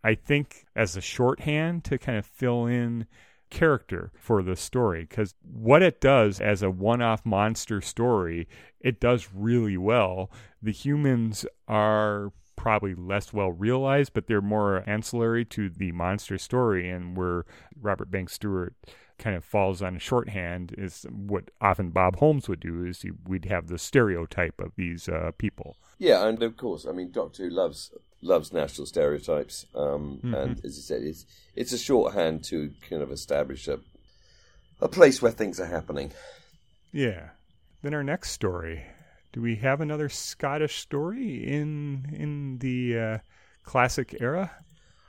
[0.03, 3.07] I think as a shorthand to kind of fill in
[3.49, 8.47] character for the story because what it does as a one-off monster story
[8.81, 10.31] it does really well
[10.63, 16.89] the humans are probably less well realized but they're more ancillary to the monster story
[16.89, 17.45] and where
[17.79, 18.73] robert banks stewart
[19.17, 23.11] kind of falls on a shorthand is what often bob holmes would do is he,
[23.27, 27.43] we'd have the stereotype of these uh, people Yeah, and of course, I mean, Doctor
[27.43, 30.33] Who loves loves national stereotypes, um, Mhm.
[30.43, 31.25] and as I said, it's
[31.55, 33.79] it's a shorthand to kind of establish a
[34.81, 36.11] a place where things are happening.
[36.91, 37.29] Yeah.
[37.81, 38.83] Then our next story.
[39.31, 43.17] Do we have another Scottish story in in the uh,
[43.63, 44.51] classic era?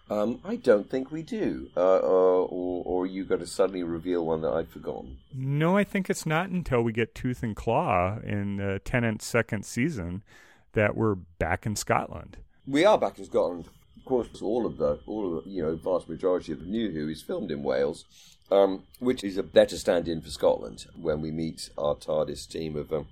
[0.09, 4.25] Um, I don't think we do, uh, uh, or or you got to suddenly reveal
[4.25, 5.19] one that I'd forgotten.
[5.35, 9.65] No, I think it's not until we get Tooth and Claw in uh, Tennant's second
[9.65, 10.23] season
[10.75, 12.37] that we're back in Scotland.
[12.69, 13.67] We are back in Scotland.
[13.97, 16.93] Of course, all of the all of the, you know vast majority of the new
[16.93, 18.05] Who is filmed in Wales,
[18.53, 22.93] um, which is a better stand-in for Scotland when we meet our TARDIS team of
[22.93, 23.09] um,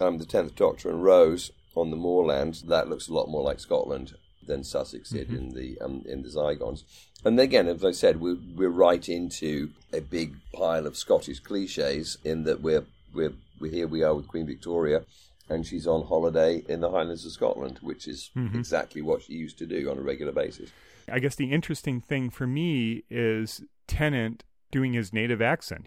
[0.00, 2.62] um, the Tenth Doctor and Rose on the moorland.
[2.68, 4.14] That looks a lot more like Scotland
[4.46, 5.38] than Sussex did Mhm.
[5.38, 6.84] in the um, in the Zygons.
[7.24, 12.18] And again, as I said, we're we're right into a big pile of Scottish cliches
[12.24, 15.04] in that we're we're, we're here we are with Queen Victoria.
[15.48, 18.56] And she's on holiday in the Highlands of Scotland, which is Mhm.
[18.56, 20.70] exactly what she used to do on a regular basis.
[21.08, 25.86] I guess the interesting thing for me is Tennant doing his native accent.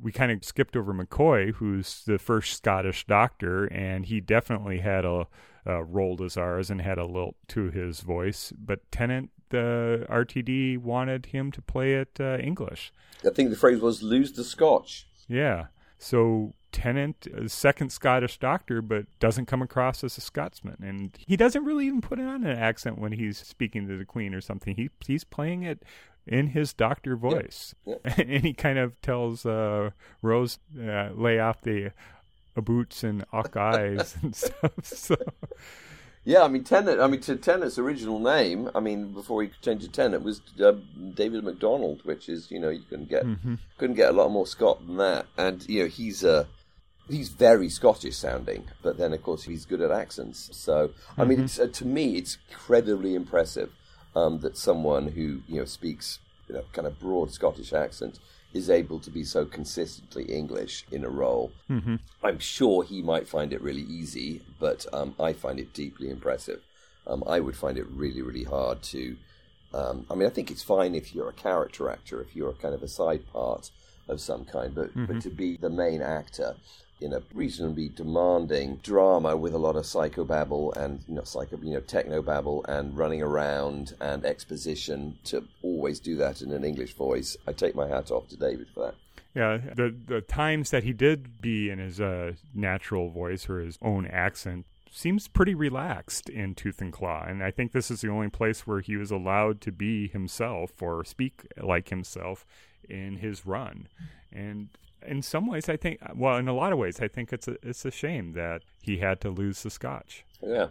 [0.00, 5.04] We kind of skipped over McCoy, who's the first Scottish doctor, and he definitely had
[5.04, 5.26] a,
[5.70, 8.52] uh rolled his R's and had a lilt to his voice.
[8.58, 12.92] But Tennant, the RTD, wanted him to play it uh, English.
[13.24, 15.66] I think the phrase was "lose the Scotch." Yeah.
[15.98, 21.36] So Tennant, is second Scottish doctor, but doesn't come across as a Scotsman, and he
[21.36, 24.76] doesn't really even put on an accent when he's speaking to the Queen or something.
[24.76, 25.82] He he's playing it
[26.26, 29.90] in his doctor voice, and he kind of tells uh,
[30.22, 31.92] Rose, uh, "Lay off the
[32.56, 35.16] uh, boots and eyes and stuff." So
[36.24, 37.00] Yeah, I mean Tennant.
[37.00, 38.70] I mean to Tennant's original name.
[38.74, 40.72] I mean before he changed to Tennant was uh,
[41.14, 43.58] David MacDonald, which is you know you couldn't get Mhm.
[43.78, 45.26] couldn't get a lot more Scot than that.
[45.38, 46.44] And you know he's uh,
[47.08, 50.50] he's very Scottish sounding, but then of course he's good at accents.
[50.52, 51.44] So I mean Mhm.
[51.44, 53.70] it's, uh, to me it's incredibly impressive
[54.14, 58.18] um, that someone who you know speaks you know kind of broad Scottish accent
[58.52, 61.52] is able to be so consistently English in a role.
[61.70, 61.96] Mm-hmm.
[62.22, 66.60] I'm sure he might find it really easy, but um, I find it deeply impressive.
[67.06, 69.16] Um, I would find it really, really hard to.
[69.72, 72.74] Um, I mean, I think it's fine if you're a character actor, if you're kind
[72.74, 73.70] of a side part
[74.08, 75.22] of some kind, but but Mhm.
[75.22, 76.56] to be the main actor
[77.00, 81.74] in a reasonably demanding drama with a lot of psychobabble and you know psycho you
[81.74, 87.36] know technobabble and running around and exposition to always do that in an English voice.
[87.46, 88.94] I take my hat off to David for that.
[89.34, 93.78] Yeah, the the times that he did be in his uh, natural voice or his
[93.80, 98.08] own accent seems pretty relaxed in Tooth and Claw, and I think this is the
[98.08, 102.44] only place where he was allowed to be himself or speak like himself
[102.88, 103.88] in his run.
[104.32, 104.68] And
[105.06, 107.56] in some ways, I think, well, in a lot of ways, I think it's a
[107.62, 110.24] it's a shame that he had to lose the Scotch.
[110.42, 110.68] Yeah,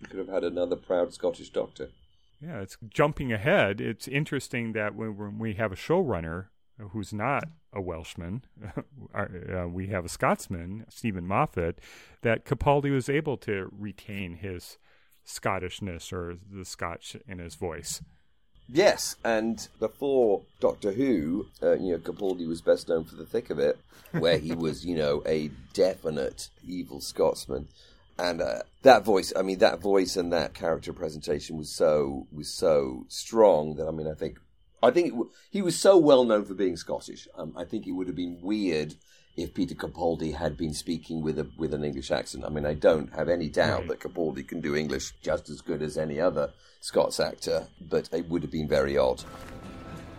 [0.00, 1.90] you could have had another proud Scottish doctor.
[2.40, 3.80] Yeah, it's jumping ahead.
[3.80, 6.46] It's interesting that when, when we have a showrunner
[6.90, 8.42] who's not a Welshman,
[9.14, 11.80] uh, we have a Scotsman, Steven Moffat,
[12.22, 14.78] that Capaldi was able to retain his
[15.26, 18.02] Scottishness or the Scotch in his voice.
[18.70, 23.48] Yes, and before Doctor Who, uh, you know, Capaldi was best known for the thick
[23.48, 23.78] of it,
[24.12, 27.68] where he was, you know, a definite evil Scotsman,
[28.18, 29.32] and uh, that voice.
[29.34, 33.90] I mean, that voice and that character presentation was so was so strong that I
[33.90, 34.38] mean, I think,
[34.82, 37.26] I think it w- he was so well known for being Scottish.
[37.36, 38.96] Um, I think it would have been weird
[39.38, 42.44] if Peter Capaldi had been speaking with a with an English accent.
[42.44, 43.88] I mean, I don't have any doubt mm.
[43.88, 48.28] that Capaldi can do English just as good as any other Scots actor, but it
[48.28, 49.22] would have been very odd.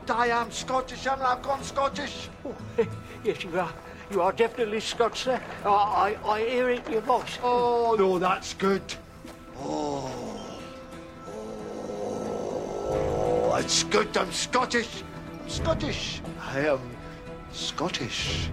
[0.10, 2.30] I am Scottish, and I've gone Scottish.
[2.46, 2.56] Oh,
[3.24, 3.74] yes, you are.
[4.12, 5.40] You are definitely Scots, sir.
[5.64, 7.38] I, I, I hear it in your voice.
[7.44, 8.82] Oh, no, that's good.
[9.58, 10.12] Oh,
[12.90, 14.18] oh, it's good.
[14.18, 15.04] I'm Scottish.
[15.44, 16.22] I'm Scottish.
[16.42, 16.82] I am
[17.52, 18.50] Scottish.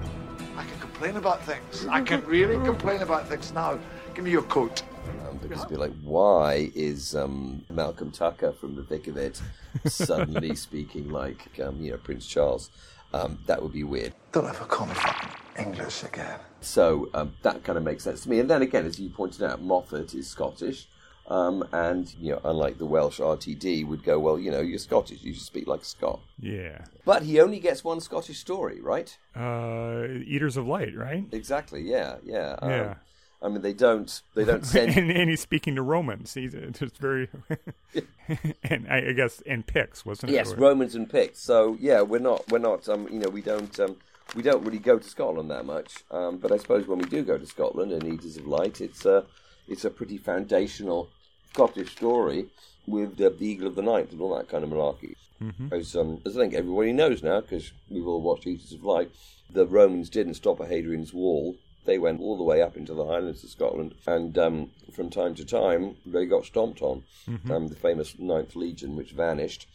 [0.96, 1.86] Complain about things.
[1.90, 3.78] I can really complain about things now.
[4.14, 4.82] Give me your coat.
[5.28, 9.42] Um, because it'd be like, why is um, Malcolm Tucker from The Thick of It
[9.84, 12.70] suddenly speaking like, um, you know, Prince Charles?
[13.12, 14.14] Um, that would be weird.
[14.32, 16.40] Don't ever call me fucking English again.
[16.62, 18.40] So um, that kind of makes sense to me.
[18.40, 20.88] And then again, as you pointed out, Moffat is Scottish.
[21.28, 25.22] Um, and, you know, unlike the Welsh RTD, would go, well, you know, you're Scottish,
[25.22, 26.20] you should speak like a Scot.
[26.38, 26.84] Yeah.
[27.04, 29.16] But he only gets one Scottish story, right?
[29.34, 31.24] Uh, Eaters of Light, right?
[31.32, 32.56] Exactly, yeah, yeah.
[32.62, 32.94] Um, Yeah.
[33.42, 36.32] I mean, they don't, they don't send and, and he's speaking to Romans.
[36.32, 37.28] He's just very,
[38.64, 40.50] and I, I guess and Picts, wasn't Yes, it?
[40.52, 41.42] Yes, Romans and Picts.
[41.42, 43.96] So yeah, we're not we're not um you know we don't um
[44.34, 46.02] we don't really go to Scotland that much.
[46.10, 49.04] Um, but I suppose when we do go to Scotland and Eaters of Light, it's
[49.04, 49.26] a
[49.68, 51.08] it's a pretty foundational
[51.52, 52.46] Scottish story
[52.86, 55.14] with uh, the Eagle of the Ninth and all that kind of malarkey.
[55.42, 55.72] Mhm.
[55.72, 59.10] As, um, as I think everybody knows now, because we've all watched Eaters of Light,
[59.50, 61.56] the Romans didn't stop at Hadrian's Wall.
[61.84, 65.34] They went all the way up into the Highlands of Scotland, and um, from time
[65.36, 67.04] to time they got stomped on.
[67.28, 67.50] Mhm.
[67.50, 69.66] Um, the famous Ninth Legion, which vanished,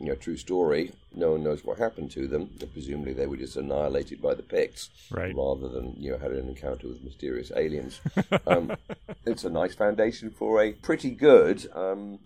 [0.00, 0.92] you know, true story.
[1.14, 2.50] No one knows what happened to them.
[2.72, 5.34] Presumably, they were just annihilated by the Picts, Right.
[5.36, 8.00] rather than you know had an encounter with mysterious aliens.
[8.46, 8.72] um,
[9.26, 11.68] it's a nice foundation for a pretty good.
[11.74, 12.18] Um,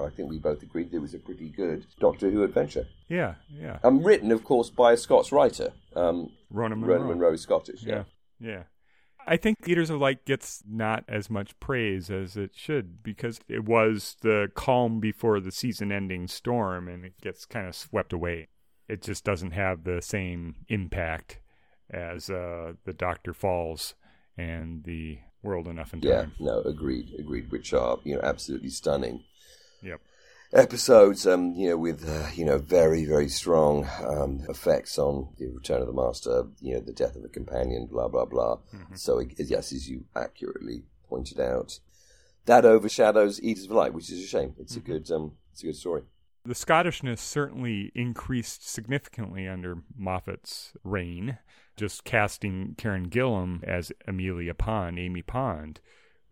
[0.00, 2.86] I think we both agreed there was a pretty good Doctor Who adventure.
[3.08, 3.78] Yeah, yeah.
[3.84, 5.72] Um, written, of course, by a Scots writer.
[5.94, 6.96] Um, Rona Munro.
[6.96, 7.84] Rona Munro is Scottish.
[7.84, 8.02] Yeah.
[8.40, 8.62] yeah, yeah.
[9.26, 13.64] I think Eaters of Light gets not as much praise as it should because it
[13.64, 18.48] was the calm before the season-ending storm, and it gets kind of swept away.
[18.88, 21.40] It just doesn't have the same impact
[21.90, 23.94] as uh, the Doctor Falls
[24.36, 26.10] and the World Enough and Time.
[26.10, 27.50] Yeah, no, agreed, agreed.
[27.50, 29.24] Which are you know absolutely stunning
[29.84, 30.00] Yep.
[30.54, 31.26] Episodes.
[31.26, 35.80] Um, you know, with uh, you know very very strong um, effects on the Return
[35.80, 36.44] of the Master.
[36.60, 37.86] You know, the death of a companion.
[37.86, 38.58] Blah blah blah.
[38.94, 41.80] So it, yes, as you accurately pointed out,
[42.46, 44.54] that overshadows Eaters of Light, which is a shame.
[44.58, 46.02] It's a good um, it's a good story.
[46.46, 51.38] The Scottishness certainly increased significantly under Moffat's reign.
[51.74, 55.80] Just casting Karen Gillan as Amelia Pond, Amy Pond.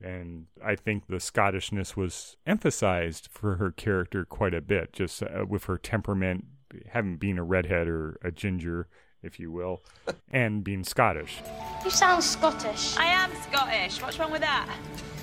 [0.03, 5.45] And I think the Scottishness was emphasized for her character quite a bit, just uh,
[5.49, 6.45] with her temperament,
[6.89, 8.89] having been a redhead or a ginger,
[9.23, 9.83] if you will,
[10.33, 11.41] and being Scottish.
[11.85, 12.97] You sound Scottish.
[12.97, 14.03] I am Scottish.
[14.03, 14.69] What's wrong with that?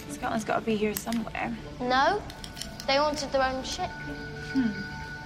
[0.09, 1.55] Scotland's got to be here somewhere.
[1.81, 2.21] No,
[2.87, 3.89] they wanted their own ship.
[4.53, 4.71] Hmm.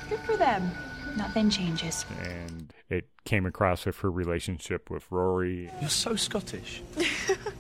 [0.10, 0.72] Good for them.
[1.16, 2.06] Nothing changes.
[2.24, 6.82] And it came across with her relationship with Rory You're so Scottish.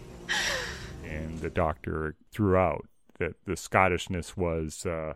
[1.13, 2.87] and the doctor throughout
[3.19, 5.13] that the Scottishness was uh,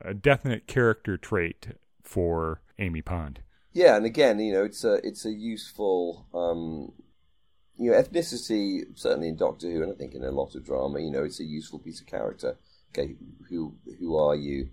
[0.00, 1.68] a definite character trait
[2.02, 3.40] for Amy Pond.
[3.72, 6.92] Yeah, and again, you know, it's a it's a useful, um,
[7.76, 11.00] you know, ethnicity certainly in Doctor Who, and I think in a lot of drama,
[11.00, 12.56] you know, it's a useful piece of character.
[12.90, 13.16] Okay,
[13.48, 14.70] who who are you?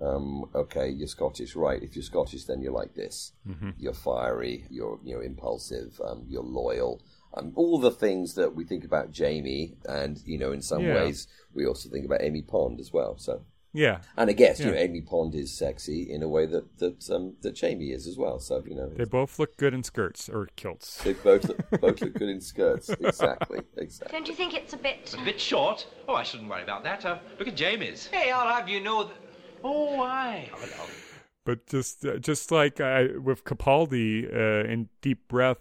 [0.00, 1.82] Um, okay, you're Scottish, right?
[1.82, 3.32] If you're Scottish, then you're like this.
[3.48, 3.74] Mhm.
[3.78, 4.66] You're fiery.
[4.70, 6.00] You're you know impulsive.
[6.04, 7.02] Um, you're loyal.
[7.36, 10.94] Um, all the things that we think about Jamie, and you know, in some Yeah.
[10.94, 13.18] ways, we also think about Amy Pond as well.
[13.18, 13.42] So
[13.74, 14.00] Yeah.
[14.16, 17.34] and I guess you know Amy Pond is sexy in a way that that um,
[17.42, 18.38] that Jamie is as well.
[18.38, 21.02] So you know They both look good in skirts or kilts.
[21.04, 22.88] they both look, both look good in skirts.
[22.88, 24.16] Exactly, exactly.
[24.18, 25.14] Don't you think it's a bit.
[25.20, 25.86] A bit short?
[26.08, 27.04] Oh, I shouldn't worry about that.
[27.04, 28.06] Uh, look at Jamie's.
[28.06, 29.16] Hey, I'll have you know that.
[29.62, 30.48] Oh, aye.
[31.44, 35.58] But just uh, just like I, with Capaldi uh, in Deep Breath,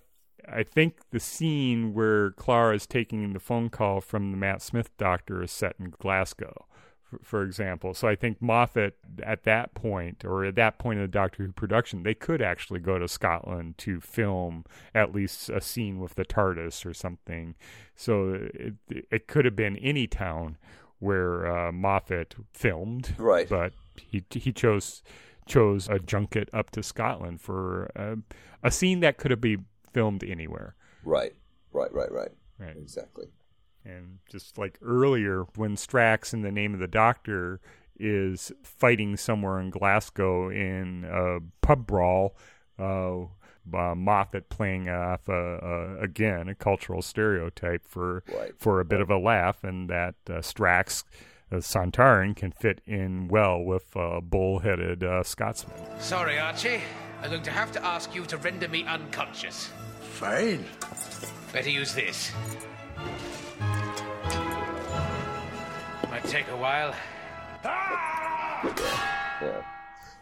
[0.47, 4.95] I think the scene where Clara is taking the phone call from the Matt Smith
[4.97, 6.65] doctor is set in Glasgow,
[7.01, 7.93] for, for example.
[7.93, 11.51] So I think Moffat at that point, or at that point in the Doctor Who
[11.51, 16.25] production, they could actually go to Scotland to film at least a scene with the
[16.25, 17.55] TARDIS or something.
[17.95, 20.57] So it it could have been any town
[20.99, 23.47] where uh, Moffat filmed, Right.
[23.47, 25.03] But he he chose
[25.47, 28.17] chose a junket up to Scotland for a,
[28.63, 29.65] a scene that could have been
[29.95, 30.75] filmed anywhere.
[31.05, 31.33] Right,
[31.71, 32.31] right, right, right.
[32.59, 32.75] Right.
[32.77, 33.27] Exactly.
[33.85, 37.61] And just like earlier, when Strax in the name of the Doctor
[37.97, 42.35] is fighting somewhere in Glasgow in a pub brawl,
[42.77, 43.21] uh,
[43.73, 48.51] uh, Moffat playing off uh, again a cultural stereotype for right.
[48.57, 49.01] for a bit right.
[49.03, 51.03] of a laugh, and that uh, Strax.
[51.51, 55.77] Uh, Sontaran can fit in well with a bull-headed uh, Scotsman.
[55.99, 56.81] Sorry, Archie.
[57.25, 59.71] I'm going to have to ask you to render me unconscious.
[59.99, 60.63] Fine.
[61.51, 62.31] Better use this.
[66.07, 66.93] Might take a while.
[69.41, 69.63] Yeah.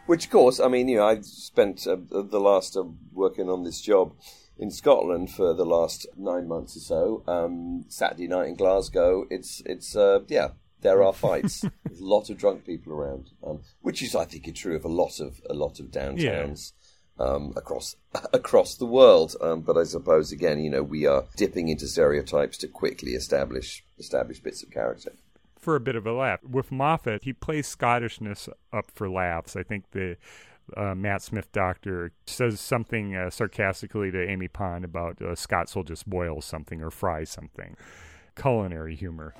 [0.06, 3.64] Which, of course, I mean, you know, I've spent uh, the last uh, working on
[3.64, 4.14] this job
[4.56, 7.22] in Scotland for the last nine months or so.
[7.26, 11.60] Um, Saturday night in Glasgow, it's it's uh, yeah, there are fights.
[11.84, 14.88] There's a lot of drunk people around, um, which is, I think, true of a
[14.88, 16.22] lot of a lot of downtowns.
[16.22, 16.83] Yeah.
[17.16, 17.94] Um, across
[18.32, 22.58] across the world, um, but I suppose again, you know, we are dipping into stereotypes
[22.58, 25.12] to quickly establish establish bits of character
[25.64, 26.40] for a bit of a laugh.
[26.44, 29.56] With Moffat, he plays Scottishness up for laughs.
[29.56, 30.16] I think the
[30.76, 35.82] uh, Matt Smith doctor says something uh, sarcastically to Amy Pond about uh, Scots will
[35.82, 37.76] just boil something or fry something.
[38.36, 39.34] Culinary humor.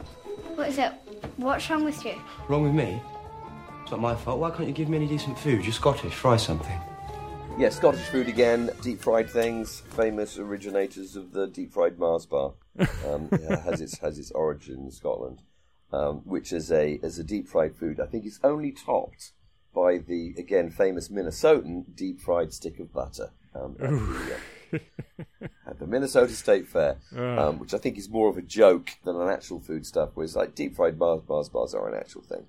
[0.54, 0.92] What is it?
[1.36, 2.14] What's wrong with you?
[2.48, 3.00] Wrong with me?
[3.82, 4.40] It's not my fault.
[4.40, 5.62] Why can't you give me any decent food?
[5.62, 6.14] You're Scottish.
[6.14, 6.80] Fry something.
[7.56, 12.54] Yeah, Scottish food again, deep fried things, famous originators of the deep fried Mars bar.
[13.06, 15.42] Um, yeah, has its has its origin in Scotland
[15.94, 18.00] um, which is a as a deep fried food.
[18.00, 19.32] I think it's only topped
[19.74, 23.30] by the again famous Minnesotan deep fried stick of butter.
[23.54, 24.36] Um, at, the,
[24.74, 27.50] uh, at, the, Minnesota State Fair, uh.
[27.50, 30.10] um, which I think is more of a joke than an actual food stuff.
[30.14, 32.46] Whereas like deep fried Mars bars bars are an actual thing.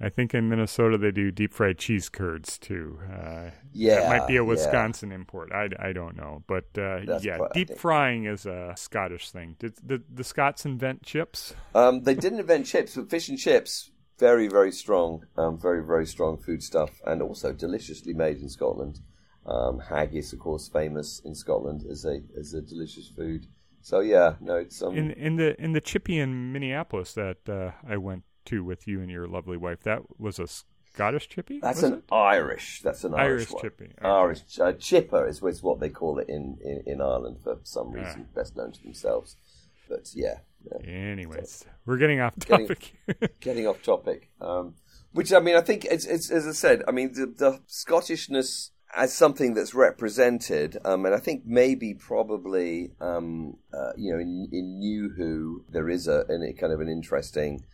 [0.00, 2.98] I think in Minnesota they do deep fried cheese curds too.
[3.10, 5.16] Uh, yeah, that might be a Wisconsin yeah.
[5.16, 5.52] import.
[5.52, 9.56] I, I don't know, but uh, yeah, deep frying is a Scottish thing.
[9.58, 11.54] Did the, the Scots invent chips?
[11.74, 16.06] Um, they didn't invent chips, but fish and chips very very strong, um, very very
[16.06, 19.00] strong food stuff, and also deliciously made in Scotland.
[19.46, 23.46] Um, haggis, of course, famous in Scotland as a as a delicious food.
[23.80, 24.96] So yeah, no, it's um...
[24.96, 29.00] in in the in the chippy in Minneapolis that uh, I went to with you
[29.00, 29.82] and your lovely wife.
[29.84, 30.46] That was a
[30.96, 31.60] Scottish chippy.
[31.60, 32.04] That's an it?
[32.10, 32.80] Irish.
[32.82, 33.90] That's an Irish, Irish chippy.
[33.98, 34.08] Okay.
[34.08, 37.92] Irish uh, chipper is, is what they call it in, in, in Ireland for some
[37.92, 38.40] reason, yeah.
[38.40, 39.36] best known to themselves.
[39.88, 40.38] But yeah.
[40.64, 40.88] yeah.
[40.88, 42.94] Anyways, so, we're getting off topic.
[43.06, 44.30] Getting, getting off topic.
[44.40, 44.74] Um,
[45.12, 46.82] which I mean, I think it's, it's as I said.
[46.88, 52.92] I mean, the, the Scottishness as something that's represented, um, and I think maybe probably
[53.00, 56.88] um, uh, you know in, in New Who there is a, a kind of an
[56.88, 57.64] interesting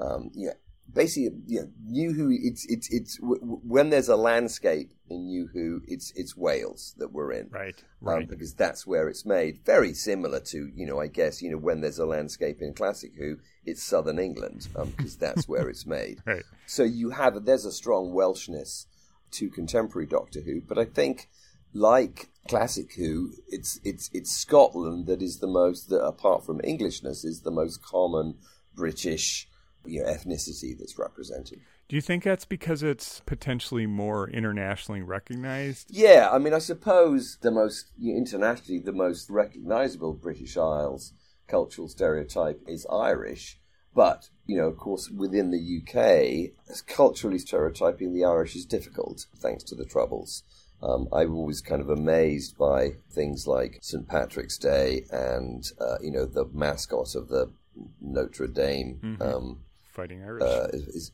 [0.00, 0.52] um, yeah,
[0.92, 2.30] basically, yeah, New Who.
[2.30, 7.12] It's it's it's w- when there's a landscape in New Who, it's it's Wales that
[7.12, 7.82] we're in, right?
[8.00, 9.60] Right, um, because that's where it's made.
[9.64, 13.12] Very similar to you know, I guess you know when there's a landscape in Classic
[13.16, 16.18] Who, it's Southern England because um, that's where it's made.
[16.30, 16.44] Right.
[16.66, 18.86] So you have there's a strong Welshness
[19.32, 21.28] to contemporary Doctor Who, but I think
[21.72, 27.24] like classic Who, it's it's it's Scotland that is the most that apart from Englishness
[27.24, 28.36] is the most common
[28.74, 29.48] British
[29.84, 31.60] you know, ethnicity that's represented.
[31.88, 35.88] Do you think that's because it's potentially more internationally recognized?
[35.90, 41.12] Yeah, I mean, I suppose the most internationally the most recognizable British Isles
[41.50, 43.58] cultural stereotype is Irish.
[43.92, 46.52] But, you know, of course, within the UK,
[46.86, 50.44] culturally stereotyping the Irish is difficult, thanks to the Troubles.
[50.82, 54.08] Um, I'm always kind of amazed by things like St.
[54.08, 57.52] Patrick's Day and, uh, you know, the mascot of the
[58.00, 59.22] Notre Dame mm-hmm.
[59.22, 59.60] um,
[59.92, 60.42] Fighting Irish.
[60.42, 61.12] Uh, is, is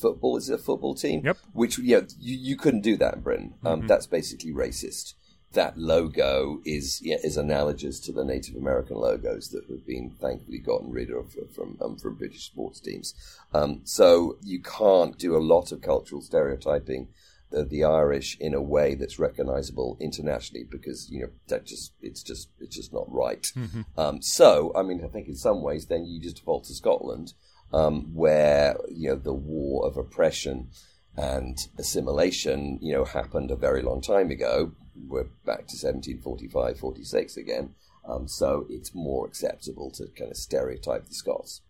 [0.00, 1.22] football is it a football team?
[1.24, 1.38] Yep.
[1.52, 3.54] Which yeah, you, you couldn't do that in Britain.
[3.64, 3.86] Um, Mm-hmm.
[3.86, 5.14] That's basically racist.
[5.52, 10.58] That logo is yeah, is analogous to the Native American logos that have been thankfully
[10.58, 13.14] gotten rid of from um, from British sports teams.
[13.52, 17.08] Um, so you can't do a lot of cultural stereotyping
[17.52, 22.22] of the Irish in a way that's recognizable internationally because you know that just it's
[22.22, 23.42] just it's just not right.
[23.54, 23.84] Mhm.
[23.98, 27.34] Um, so I mean I think in some ways then you just default to Scotland
[27.72, 30.68] um, where you know the war of oppression
[31.16, 34.72] and assimilation you know happened a very long time ago.
[34.94, 37.74] We're back to 1745, 46 again.
[38.06, 41.62] Um, so it's more acceptable to kind of stereotype the Scots.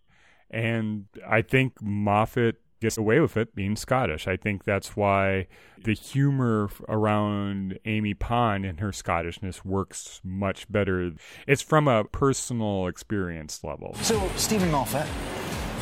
[0.49, 4.27] And I think Moffat gets away with it being Scottish.
[4.27, 5.47] I think that's why
[5.83, 11.13] the humor around Amy Pond and her Scottishness works much better.
[11.47, 13.95] It's from a personal experience level.
[14.01, 15.07] So, Steven Moffat,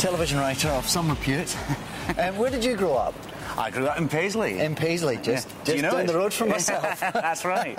[0.02, 1.56] television writer of some repute.
[2.18, 3.14] um, where did you grow up?
[3.56, 4.60] I grew up in Paisley.
[4.60, 5.56] In Paisley, just, Yeah.
[5.64, 6.08] just you know down it?
[6.08, 7.00] the road from myself.
[7.14, 7.78] That's right.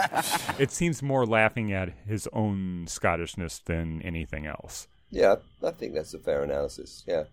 [0.56, 4.86] It seems more laughing at his own Scottishness than anything else.
[5.10, 7.04] Yeah, I think that's a fair analysis.
[7.06, 7.24] Yeah.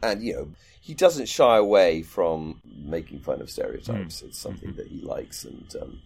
[0.00, 0.48] And, you know,
[0.80, 4.22] he doesn't shy away from making fun of stereotypes.
[4.22, 5.98] It's something that he likes and um,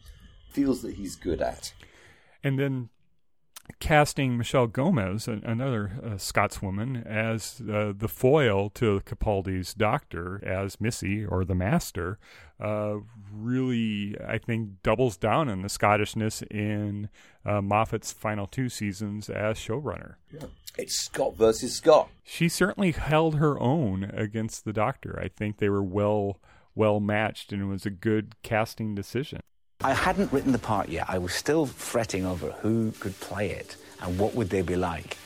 [0.50, 1.74] feels that he's good at.
[2.42, 2.88] And then
[3.78, 10.80] casting Michelle Gomez, an- another uh, Scotswoman, as uh, the foil to Capaldi's doctor as
[10.80, 12.18] Missy or the Master,
[12.60, 12.96] uh,
[13.32, 17.08] really, I think, doubles down on the Scottishness in
[17.44, 20.16] uh, Moffat's final two seasons as showrunner.
[20.32, 20.46] Yeah.
[20.78, 22.10] It's Scott versus Scott.
[22.22, 25.18] She certainly held her own against the doctor.
[25.20, 26.38] I think they were well
[26.74, 29.40] well matched, and it was a good casting decision.
[29.82, 31.06] I hadn't written the part yet.
[31.08, 35.16] I was still fretting over who could play it and what would they be like.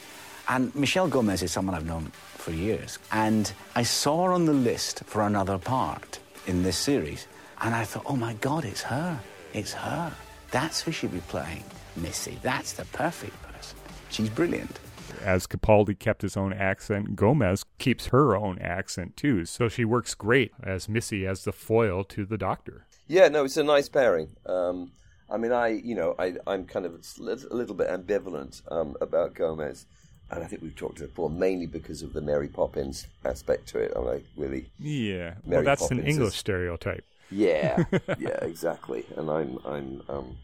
[0.48, 3.00] And Michelle Gomez is someone I've known for years.
[3.10, 7.26] And I saw her on the list for another part in this series.
[7.60, 9.18] And I thought, oh my God, it's her.
[9.54, 10.12] It's her.
[10.52, 11.64] That's who she'd be playing,
[11.96, 12.38] Missy.
[12.42, 13.76] That's the perfect person.
[14.10, 14.78] She's brilliant.
[15.20, 19.46] As Capaldi kept his own accent, Gomez keeps her own accent too.
[19.46, 22.86] So she works great as Missy as the foil to the doctor.
[23.06, 24.30] Yeah, no, it's a nice pairing.
[24.46, 24.92] Um,
[25.30, 29.34] I mean, I, you know, I, I'm kind of a little bit ambivalent um, about
[29.34, 29.86] Gomez,
[30.30, 33.92] and I think we've talked before, mainly because of the Mary Poppins aspect to it.
[33.94, 34.70] I'm like, really?
[34.78, 35.34] Yeah.
[35.44, 37.04] Mary well, that's Poppins an is- English stereotype.
[37.30, 37.84] Yeah,
[38.18, 39.04] yeah, exactly.
[39.16, 40.36] And I'm, I'm, um,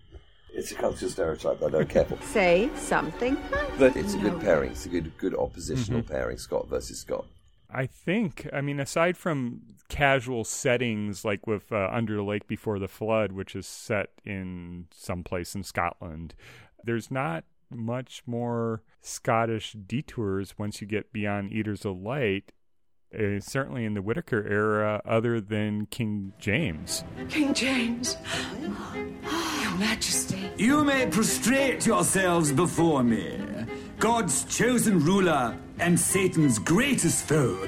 [0.53, 2.21] it's a cultural stereotype I don't care for.
[2.27, 3.37] Say something.
[3.79, 4.73] But it's a good pairing.
[4.73, 7.27] It's a good, good oppositional pairing, Scott versus Scott.
[7.73, 12.79] I think, I mean, aside from casual settings like with uh, Under the Lake Before
[12.79, 16.35] the Flood, which is set in some place in Scotland,
[16.85, 22.53] there's not much more Scottish detours once you get beyond Eaters of Light.
[23.13, 27.03] Uh, certainly in the Whittaker era, other than King James.
[27.29, 28.17] King James.
[28.63, 30.49] Your Majesty.
[30.57, 33.37] You may prostrate yourselves before me,
[33.99, 37.67] God's chosen ruler and Satan's greatest foe,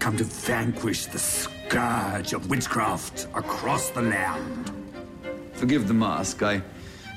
[0.00, 4.72] come to vanquish the scourge of witchcraft across the land.
[5.52, 6.42] Forgive the mask.
[6.42, 6.62] I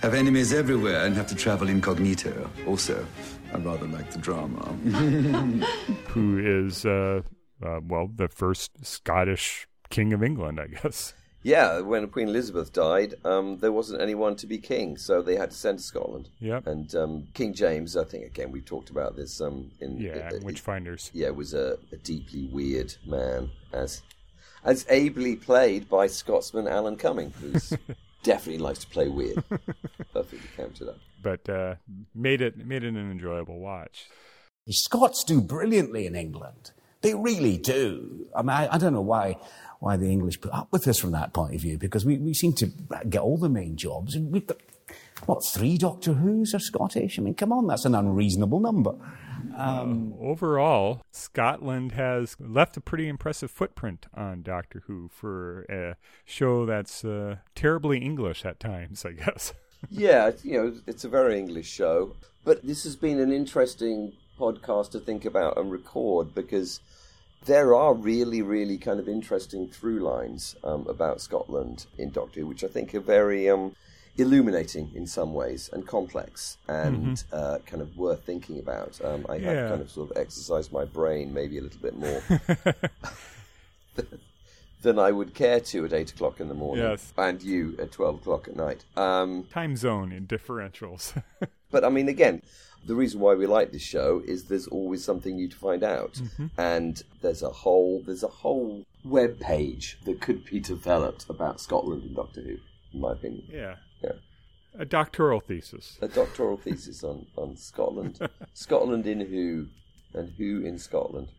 [0.01, 2.49] have enemies everywhere and have to travel incognito.
[2.67, 3.07] Also,
[3.53, 4.63] I rather like the drama.
[6.09, 7.21] who is, uh,
[7.65, 11.13] uh, well, the first Scottish king of England, I guess.
[11.43, 15.51] Yeah, when Queen Elizabeth died, um, there wasn't anyone to be king, so they had
[15.51, 16.29] to send to Scotland.
[16.39, 16.67] Yep.
[16.67, 19.41] And um, King James, I think, again, we've talked about this.
[19.41, 21.09] Um, in Yeah, uh, Witchfinders.
[21.13, 24.01] Yeah, was a, a deeply weird man, as
[24.63, 27.73] as ably played by Scotsman Alan Cumming, who's
[28.23, 29.43] definitely likes to play weird.
[30.13, 30.99] Perfectly counted up.
[31.21, 31.75] But uh,
[32.15, 34.07] made it made it an enjoyable watch.
[34.65, 36.71] The Scots do brilliantly in England.
[37.01, 38.27] They really do.
[38.33, 39.35] I mean, I, I don't know why
[39.83, 42.33] why the English put up with us from that point of view because we, we
[42.33, 42.71] seem to
[43.09, 44.15] get all the main jobs.
[44.15, 44.57] And we've got,
[45.25, 47.19] what, three Doctor Who's are Scottish?
[47.19, 48.95] I mean, come on, that's an unreasonable number.
[49.57, 56.65] Um, Overall, Scotland has left a pretty impressive footprint on Doctor Who for a show
[56.65, 59.53] that's uh, terribly English at times, I guess.
[59.91, 62.15] yeah, you know, it's a very English show,
[62.45, 66.79] but this has been an interesting podcast to think about and record because
[67.45, 72.47] there are really, really kind of interesting through lines um, about Scotland in Doctor Who,
[72.47, 73.75] which I think are very um,
[74.17, 77.23] illuminating in some ways and complex and Mhm.
[77.33, 78.99] uh, kind of worth thinking about.
[79.03, 79.51] Um, I Yeah.
[79.53, 82.21] have kind of sort of exercised my brain maybe a little bit more.
[84.81, 87.13] Than I would care to at eight o'clock in the morning, Yes.
[87.17, 88.83] and you at twelve o'clock at night.
[88.97, 91.13] Um, Time zone in differentials.
[91.71, 92.41] but I mean, again,
[92.85, 96.13] the reason why we like this show is there's always something new to find out,
[96.13, 96.49] Mhm.
[96.57, 102.03] and there's a whole there's a whole web page that could be developed about Scotland
[102.03, 102.57] and Doctor Who,
[102.93, 103.45] in my opinion.
[103.51, 103.75] yeah.
[104.03, 104.13] Yeah.
[104.75, 105.97] A doctoral thesis.
[106.01, 108.19] A doctoral thesis on on Scotland,
[108.53, 109.67] Scotland in Who,
[110.13, 111.29] and Who in Scotland.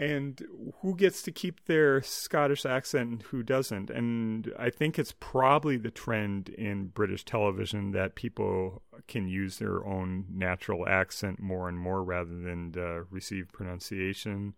[0.00, 0.42] And
[0.80, 3.90] who gets to keep their Scottish accent and who doesn't.
[3.90, 9.84] And I think it's probably the trend in British television that people can use their
[9.84, 12.72] own natural accent more and more rather than
[13.10, 14.54] receive pronunciation.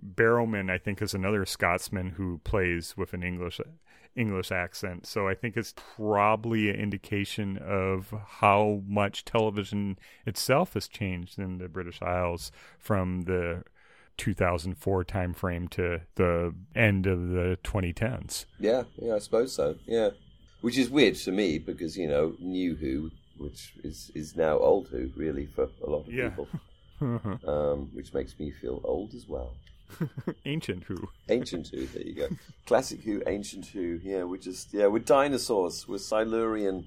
[0.00, 3.60] Barrowman, I think, is another Scotsman who plays with an English
[4.14, 5.06] English accent.
[5.06, 11.58] So I think it's probably an indication of how much television itself has changed in
[11.58, 13.64] the British Isles from the
[14.16, 18.44] 2004 timeframe to the end of the 2010s.
[18.58, 19.76] Yeah, yeah, I suppose so.
[19.86, 20.10] Yeah,
[20.60, 24.88] which is weird to me because you know New Who, which is is now Old
[24.88, 26.30] Who, really for a lot of Yeah.
[26.30, 26.48] people,
[27.46, 29.54] um, which makes me feel old as well.
[30.46, 31.08] Ancient Who.
[31.28, 31.86] Ancient Who.
[31.86, 32.28] There you go.
[32.66, 34.00] Classic Who, Ancient Who.
[34.02, 35.86] Yeah, we're just yeah, we're dinosaurs.
[35.86, 36.86] We're Silurian,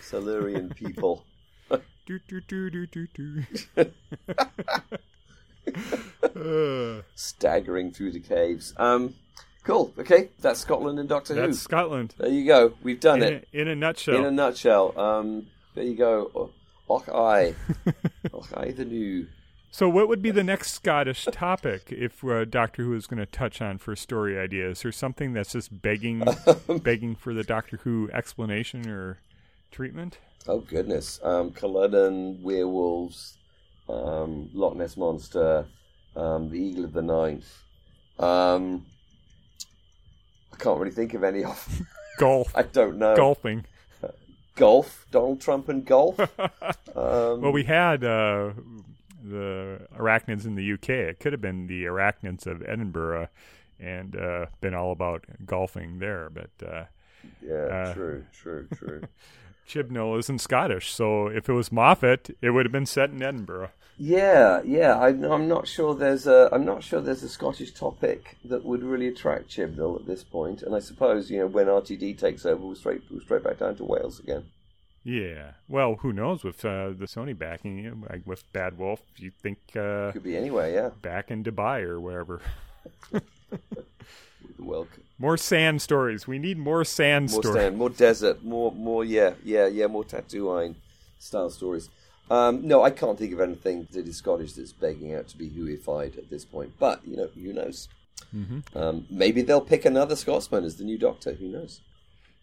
[0.00, 1.24] Silurian people.
[2.06, 3.44] do, do, do, do, do, do.
[7.14, 8.74] Staggering through the caves.
[8.76, 9.14] Um,
[9.64, 9.92] cool.
[9.98, 11.40] Okay, that's Scotland and Doctor Who.
[11.40, 12.14] That's Scotland.
[12.18, 12.74] There you go.
[12.82, 14.16] We've done in it A, in a nutshell.
[14.16, 14.98] In a nutshell.
[14.98, 16.50] Um, there you go.
[16.88, 17.54] Och Aye.
[18.32, 19.26] Och Aye the new.
[19.70, 23.26] So, what would be the next Scottish topic if uh, Doctor Who is going to
[23.26, 26.22] touch on for story ideas, or something that's just begging,
[26.82, 29.18] begging for the Doctor Who explanation or
[29.72, 30.18] treatment?
[30.46, 33.36] Oh goodness, um, Culloden, werewolves,
[33.88, 35.66] um, Loch Ness monster,
[36.16, 37.62] um, the Eagle of the Ninth.
[38.18, 38.86] Um,
[40.52, 41.82] I can't really think of any of.
[42.18, 42.52] Golf.
[42.54, 43.16] I don't know.
[43.16, 43.64] Golfing.
[44.54, 45.04] golf.
[45.10, 46.18] Donald Trump and golf.
[46.96, 48.52] Um, well, we had uh,
[49.20, 50.90] the arachnids in the UK.
[50.90, 53.30] It could have been the arachnids of Edinburgh,
[53.80, 56.30] and uh, been all about golfing there.
[56.30, 56.84] But uh,
[57.42, 59.02] yeah, true, true, true.
[59.68, 63.70] Chibnall isn't Scottish, so if it was Moffat, it would have been set in Edinburgh.
[63.96, 64.98] Yeah, yeah.
[64.98, 66.48] I, I'm not sure there's a.
[66.52, 70.62] I'm not sure there's a Scottish topic that would really attract Chibnall at this point.
[70.62, 73.76] And I suppose you know when RTD takes over, we'll straight we'll straight back down
[73.76, 74.46] to Wales again.
[75.04, 75.52] Yeah.
[75.68, 79.58] Well, who knows with uh, the Sony backing you, like with Bad Wolf, you think
[79.76, 80.90] uh, could be anywhere, yeah.
[81.02, 82.40] Back in Dubai or wherever.
[84.58, 85.02] Welcome.
[85.18, 86.26] More sand stories.
[86.26, 87.62] We need more sand more stories.
[87.62, 90.74] Sand, more desert, more more yeah, yeah, yeah, more Tatooine
[91.18, 91.88] style stories.
[92.30, 95.50] Um, no, I can't think of anything that is Scottish that's begging out to be
[95.50, 96.72] Whoified at this point.
[96.78, 97.88] But you know, who knows?
[98.34, 98.76] Mm-hmm.
[98.76, 101.34] Um, maybe they'll pick another Scotsman as the new Doctor.
[101.34, 101.80] Who knows?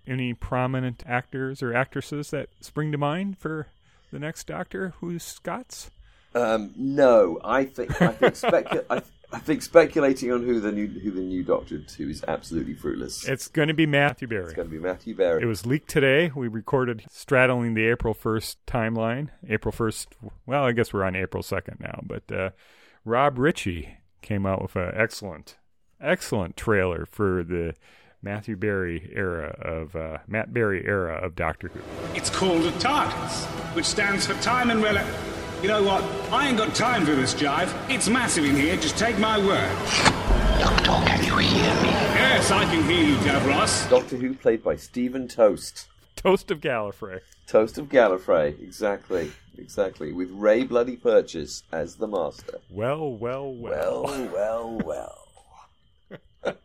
[0.07, 3.67] Any prominent actors or actresses that spring to mind for
[4.11, 5.91] the next Doctor who's Scots?
[6.33, 9.01] Um, no, I think I think, specu- I,
[9.31, 13.27] I, think speculating on who the new who the new Doctor to is absolutely fruitless.
[13.27, 14.45] It's going to be Matthew Berry.
[14.45, 15.43] It's going to be Matthew Berry.
[15.43, 16.31] It was leaked today.
[16.35, 19.29] We recorded straddling the April first timeline.
[19.47, 20.15] April first.
[20.45, 22.01] Well, I guess we're on April second now.
[22.03, 22.49] But uh,
[23.05, 25.57] Rob Ritchie came out with an excellent,
[25.99, 27.73] excellent trailer for the
[28.21, 31.79] Matthew Berry era of uh, Matt Berry era of Doctor Who.
[32.15, 35.03] It's called a TARDIS, which stands for time and rel.
[35.61, 36.03] You know what?
[36.31, 37.71] I ain't got time for this jive.
[37.87, 38.75] It's massive in here.
[38.77, 39.77] Just take my word.
[40.59, 41.89] Doctor, can you hear me?
[41.89, 43.87] Yes, I can hear you, Davros.
[43.87, 45.87] Doctor Who, played by Steven Toast.
[46.15, 47.19] Toast of Gallifrey.
[47.45, 50.11] Toast of Gallifrey, exactly, exactly.
[50.11, 52.57] With Ray Bloody Purchase as the master.
[52.71, 54.03] Well, well, well,
[54.33, 55.17] well, well,
[56.43, 56.57] well.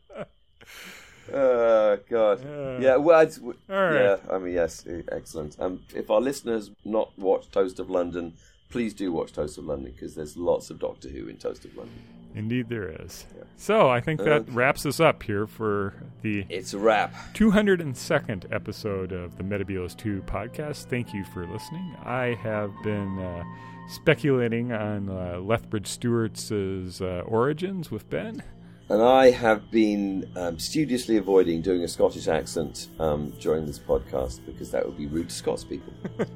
[1.32, 2.46] Oh God!
[2.46, 3.94] Uh, yeah, well, it's, all right.
[3.94, 4.16] yeah.
[4.30, 5.56] I mean, yes, excellent.
[5.60, 8.34] Um, if our listeners not watched Toast of London,
[8.68, 11.76] please do watch Toast of London because there's lots of Doctor Who in Toast of
[11.76, 11.94] London.
[12.34, 13.24] Indeed, there is.
[13.34, 13.44] Yeah.
[13.56, 14.52] So I think that Okay.
[14.52, 17.14] wraps us up here for the It's a wrap.
[17.32, 20.84] 202nd episode of the Metabios 2 podcast.
[20.90, 21.96] Thank you for listening.
[22.04, 23.42] I have been uh,
[23.88, 28.42] speculating on uh, Lethbridge Stewart's uh, origins with Ben.
[28.90, 34.44] And I have been um, studiously avoiding doing a Scottish accent um, during this podcast
[34.44, 35.92] because that would be rude to Scots people.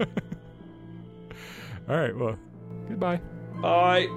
[1.89, 2.39] All right, well,
[2.89, 3.21] goodbye.
[3.61, 4.09] Bye.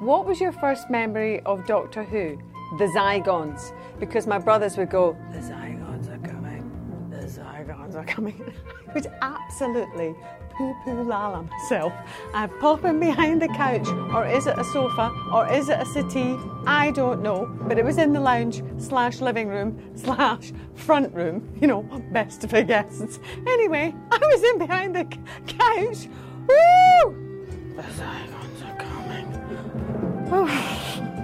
[0.00, 2.38] What was your first memory of Doctor Who?
[2.78, 3.72] The Zygons.
[3.98, 7.08] Because my brothers would go, The Zygons are coming.
[7.10, 8.54] The Zygons are coming.
[8.88, 10.14] I would absolutely
[10.58, 11.92] poo poo lala myself.
[12.34, 15.86] I'd pop in behind the couch, or is it a sofa, or is it a
[15.86, 16.36] settee?
[16.66, 17.46] I don't know.
[17.62, 21.82] But it was in the lounge slash living room slash front room, you know,
[22.12, 23.20] best for guests.
[23.46, 25.04] Anyway, I was in behind the
[25.46, 26.08] couch.
[26.48, 27.74] Woo!
[27.76, 30.28] The Zygons are coming.
[30.32, 30.46] Oh,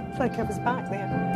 [0.09, 1.34] it's like I was back there.